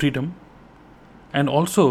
freedom. 0.00 0.30
And 1.34 1.48
also 1.48 1.84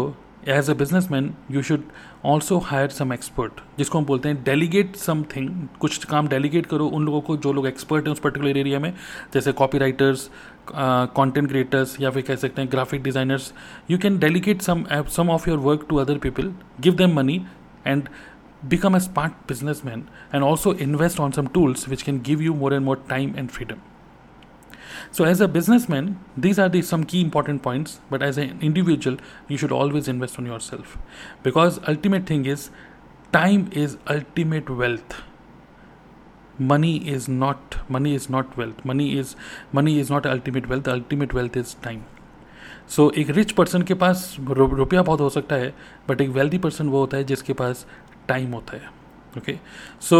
as 0.48 0.70
a 0.70 0.74
business 0.74 1.10
man 1.10 1.30
you 1.50 1.62
should 1.62 1.82
also 2.26 2.58
hire 2.66 2.88
some 2.90 3.12
expert 3.12 3.60
जिसको 3.78 3.98
हम 3.98 4.04
बोलते 4.04 4.28
हैं 4.28 4.42
delegate 4.44 4.96
something 4.96 5.48
कुछ 5.80 6.04
काम 6.04 6.28
delegate 6.28 6.66
करो 6.66 6.86
उन 6.86 7.04
लोगों 7.06 7.20
को 7.20 7.36
जो 7.36 7.52
लोग 7.52 7.66
एक्सपर्ट 7.66 8.06
हैं 8.06 8.12
उस 8.12 8.20
पर्टिकुलर 8.20 8.56
एरिया 8.58 8.78
में, 8.80 8.92
जैसे 9.34 9.52
कॉपी 9.52 9.78
राइटर्स 9.78 10.28
कॉन्टेंट 10.70 11.48
क्रिएटर्स 11.48 12.00
या 12.00 12.10
फिर 12.10 12.22
कह 12.22 12.36
सकते 12.36 12.62
हैं 12.62 12.70
graphic 12.72 13.02
designers 13.02 13.52
you 13.90 13.98
can 13.98 14.18
delegate 14.18 14.62
some 14.62 14.84
some 15.16 15.30
of 15.30 15.48
your 15.50 15.58
work 15.68 15.86
to 15.90 15.96
other 15.96 16.18
people 16.26 16.52
give 16.80 16.94
them 16.94 17.14
money 17.16 17.44
and 17.86 18.08
become 18.70 18.96
a 18.96 19.00
smart 19.02 19.34
businessman, 19.46 20.00
and 20.32 20.42
also 20.42 20.70
invest 20.86 21.20
on 21.20 21.32
some 21.32 21.48
tools 21.56 21.86
which 21.90 22.04
can 22.04 22.16
give 22.28 22.40
you 22.46 22.54
more 22.62 22.72
and 22.78 22.84
more 22.84 22.96
time 23.10 23.36
and 23.36 23.52
freedom. 23.58 23.84
So 25.10 25.24
as 25.24 25.40
a 25.40 25.48
businessman 25.48 26.18
these 26.36 26.58
are 26.58 26.68
the 26.68 26.82
some 26.82 27.04
key 27.04 27.20
important 27.20 27.62
points 27.62 28.00
but 28.10 28.22
as 28.22 28.38
an 28.38 28.58
individual 28.60 29.16
you 29.48 29.56
should 29.56 29.72
always 29.72 30.08
invest 30.08 30.38
on 30.38 30.46
yourself 30.46 30.98
because 31.42 31.80
ultimate 31.88 32.26
thing 32.26 32.44
is 32.46 32.70
time 33.32 33.70
is 33.72 33.96
ultimate 34.08 34.70
wealth 34.70 35.16
money 36.58 36.96
is 37.08 37.28
not 37.28 37.76
money 37.88 38.14
is 38.14 38.28
not 38.28 38.56
wealth 38.56 38.84
money 38.84 39.16
is 39.18 39.34
money 39.72 39.98
is 39.98 40.10
not 40.10 40.26
ultimate 40.26 40.68
wealth 40.68 40.88
ultimate 40.88 41.32
wealth 41.32 41.56
is 41.56 41.74
time 41.88 42.06
so 42.88 43.06
so, 43.08 43.18
एक 43.18 43.30
rich 43.30 43.50
person 43.52 43.82
के 43.82 43.94
पास 43.94 44.36
रुपया 44.40 45.02
बहुत 45.02 45.20
हो 45.20 45.28
सकता 45.30 45.54
है 45.54 45.74
but 46.08 46.20
एक 46.20 46.28
wealthy 46.28 46.58
person 46.58 46.88
वो 46.88 46.98
होता 46.98 47.16
है 47.16 47.24
जिसके 47.24 47.52
पास 47.52 47.86
टाइम 48.28 48.52
होता 48.52 48.76
है 48.76 48.97
okay 49.36 49.58
so 50.00 50.18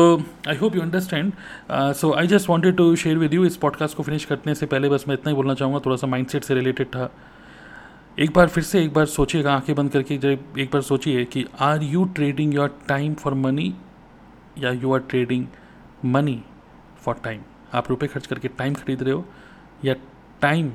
I 0.48 0.56
hope 0.56 0.76
you 0.76 0.82
understand 0.82 1.32
so 1.72 2.12
I 2.12 2.26
just 2.26 2.48
wanted 2.48 2.76
to 2.76 2.94
share 2.96 3.18
with 3.18 3.34
you 3.34 3.44
इस 3.44 3.56
पॉडकास्ट 3.56 3.96
को 3.96 4.02
फिनिश 4.02 4.24
करने 4.24 4.54
से 4.54 4.66
पहले 4.66 4.88
बस 4.88 5.04
मैं 5.08 5.14
इतना 5.14 5.30
ही 5.30 5.36
बोलना 5.36 5.54
चाहूँगा, 5.54 5.78
थोड़ा 5.86 5.96
सा 5.96 6.06
माइंड 6.06 6.28
से 6.28 6.54
रिलेटेड 6.54 6.86
था। 6.86 7.10
एक 8.18 8.32
बार 8.32 8.48
फिर 8.48 8.62
से 8.62 8.82
एक 8.82 8.92
बार 8.94 9.06
सोचिएगा, 9.06 9.54
आँखें 9.54 9.74
बंद 9.76 9.90
करके 9.90 10.18
जब 10.18 10.58
एक 10.58 10.70
बार 10.72 10.82
सोचिए 10.82 11.24
कि 11.24 11.44
are 11.60 11.82
you 11.82 12.04
trading 12.04 12.54
your 12.54 12.78
time 12.88 13.14
for 13.14 13.34
money 13.34 13.74
या 14.58 14.70
you 14.70 14.92
are 14.92 15.00
trading 15.00 15.46
money 16.04 16.42
for 17.00 17.20
time 17.24 17.40
आप 17.74 17.90
रुपए 17.90 18.06
खर्च 18.06 18.26
करके 18.26 18.48
टाइम 18.48 18.74
खरीद 18.74 19.02
रहे 19.02 19.12
हो 19.12 19.24
या 19.84 19.94
टाइम 20.40 20.72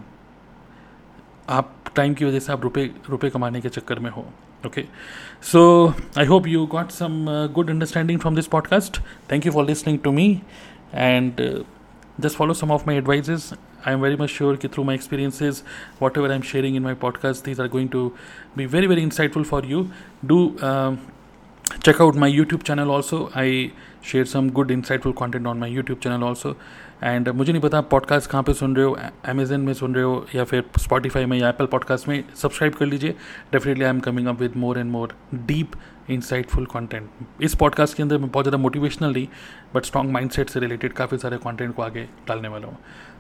आप 1.50 1.76
टाइम 1.96 2.14
की 2.14 2.26
वजह 2.26 2.40
से 2.40 2.54
आप 2.54 2.64
रुपए 2.64 2.92
रुपए 3.10 3.30
कमाने 3.30 3.62
के 3.62 3.70
चक्कर 3.70 4.00
में 4.00 4.10
हो। 4.12 4.26
Okay. 4.66 4.88
So 5.42 5.96
i 6.16 6.26
hope 6.26 6.48
you 6.48 6.66
got 6.68 6.92
some 6.92 7.28
uh, 7.28 7.48
good 7.48 7.70
understanding 7.70 8.20
from 8.20 8.36
this 8.36 8.48
podcast. 8.48 9.00
Thank 9.28 9.46
you 9.46 9.52
for 9.52 9.64
listening 9.64 10.02
to 10.04 10.12
me. 10.12 10.44
And 10.92 11.40
uh, 11.42 11.64
just 12.20 12.36
follow 12.36 12.54
some 12.54 12.72
of 12.72 12.86
my 12.86 12.98
advices. 12.98 13.54
I 13.86 13.92
am 13.92 14.02
very 14.02 14.16
much 14.16 14.30
sure 14.30 14.56
that 14.56 14.72
through 14.72 14.86
my 14.86 14.94
experiences 14.94 15.62
whatever 16.00 16.32
i'm 16.34 16.42
sharing 16.42 16.76
in 16.76 16.84
my 16.84 16.94
podcast 16.94 17.44
these 17.44 17.60
are 17.60 17.68
going 17.68 17.90
to 17.96 18.04
be 18.56 18.66
very 18.66 18.88
very 18.88 19.02
insightful 19.02 19.46
for 19.46 19.64
you. 19.66 19.92
Do 20.26 20.58
uh, 20.60 20.96
check 21.80 22.00
out 22.02 22.16
my 22.16 22.30
youtube 22.30 22.64
channel 22.64 22.92
also. 22.92 23.30
I 23.36 23.72
share 24.02 24.26
some 24.26 24.50
good 24.52 24.72
insightful 24.72 25.16
content 25.16 25.48
on 25.48 25.60
my 25.60 25.70
youtube 25.70 26.00
channel 26.00 26.24
also. 26.30 26.56
And 27.04 27.30
मुझे 27.30 27.52
नहीं 27.52 27.62
पता 27.62 27.80
podcast 27.92 28.30
कहाँ 28.30 28.44
पे 28.44 28.54
सुन 28.54 28.76
रहे 28.76 28.86
हो 28.86 28.98
Amazon 29.30 29.62
में 29.62 29.74
सुन 29.74 29.96
रहे 29.96 30.04
हो 30.04 30.26
या 30.36 30.44
फिर 30.44 30.64
स्पॉटीफाई 30.80 31.26
में 31.26 31.38
या 31.38 31.50
एप्पल 31.50 31.66
पॉडकास्ट 31.66 32.08
में। 32.08 32.24
सब्सक्राइब 32.36 32.74
कर 32.74 32.86
लीजिए। 32.86 33.16
Definitely 33.52 33.84
I 33.84 33.90
am 33.90 34.00
coming 34.00 34.28
up 34.28 34.40
with 34.42 34.56
more 34.58 34.80
and 34.80 34.92
more 34.92 35.16
deep 35.36 35.72
insightful 36.10 36.66
content 36.66 37.10
इस 37.42 37.56
पॉडकास्ट 37.56 37.98
के 37.98 38.04
अंदर 38.04 38.18
मैं 38.18 38.30
बहुत 38.30 38.46
ज़्यादा 38.46 38.58
मोटिवेशनल 38.58 39.14
नहीं 39.14 39.28
बट 39.76 39.86
स्ट्रॉन्ग 39.86 40.12
माइंडसेट 40.12 40.50
से 40.50 40.60
रिलेटेड 40.60 40.94
काफ़ी 40.94 41.18
सारे 41.18 41.38
कंटेंट 41.38 41.76
को 41.76 41.82
आगे 41.82 42.08
डालने 42.28 42.48
वाला 42.48 42.68
हूँ। 42.68 42.78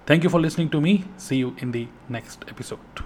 Thank 0.10 0.24
you 0.24 0.30
for 0.30 0.42
listening 0.42 0.70
to 0.70 0.82
me 0.82 1.04
see 1.20 1.40
you 1.40 1.54
in 1.64 1.72
the 1.72 1.88
next 2.12 2.50
episode 2.50 3.04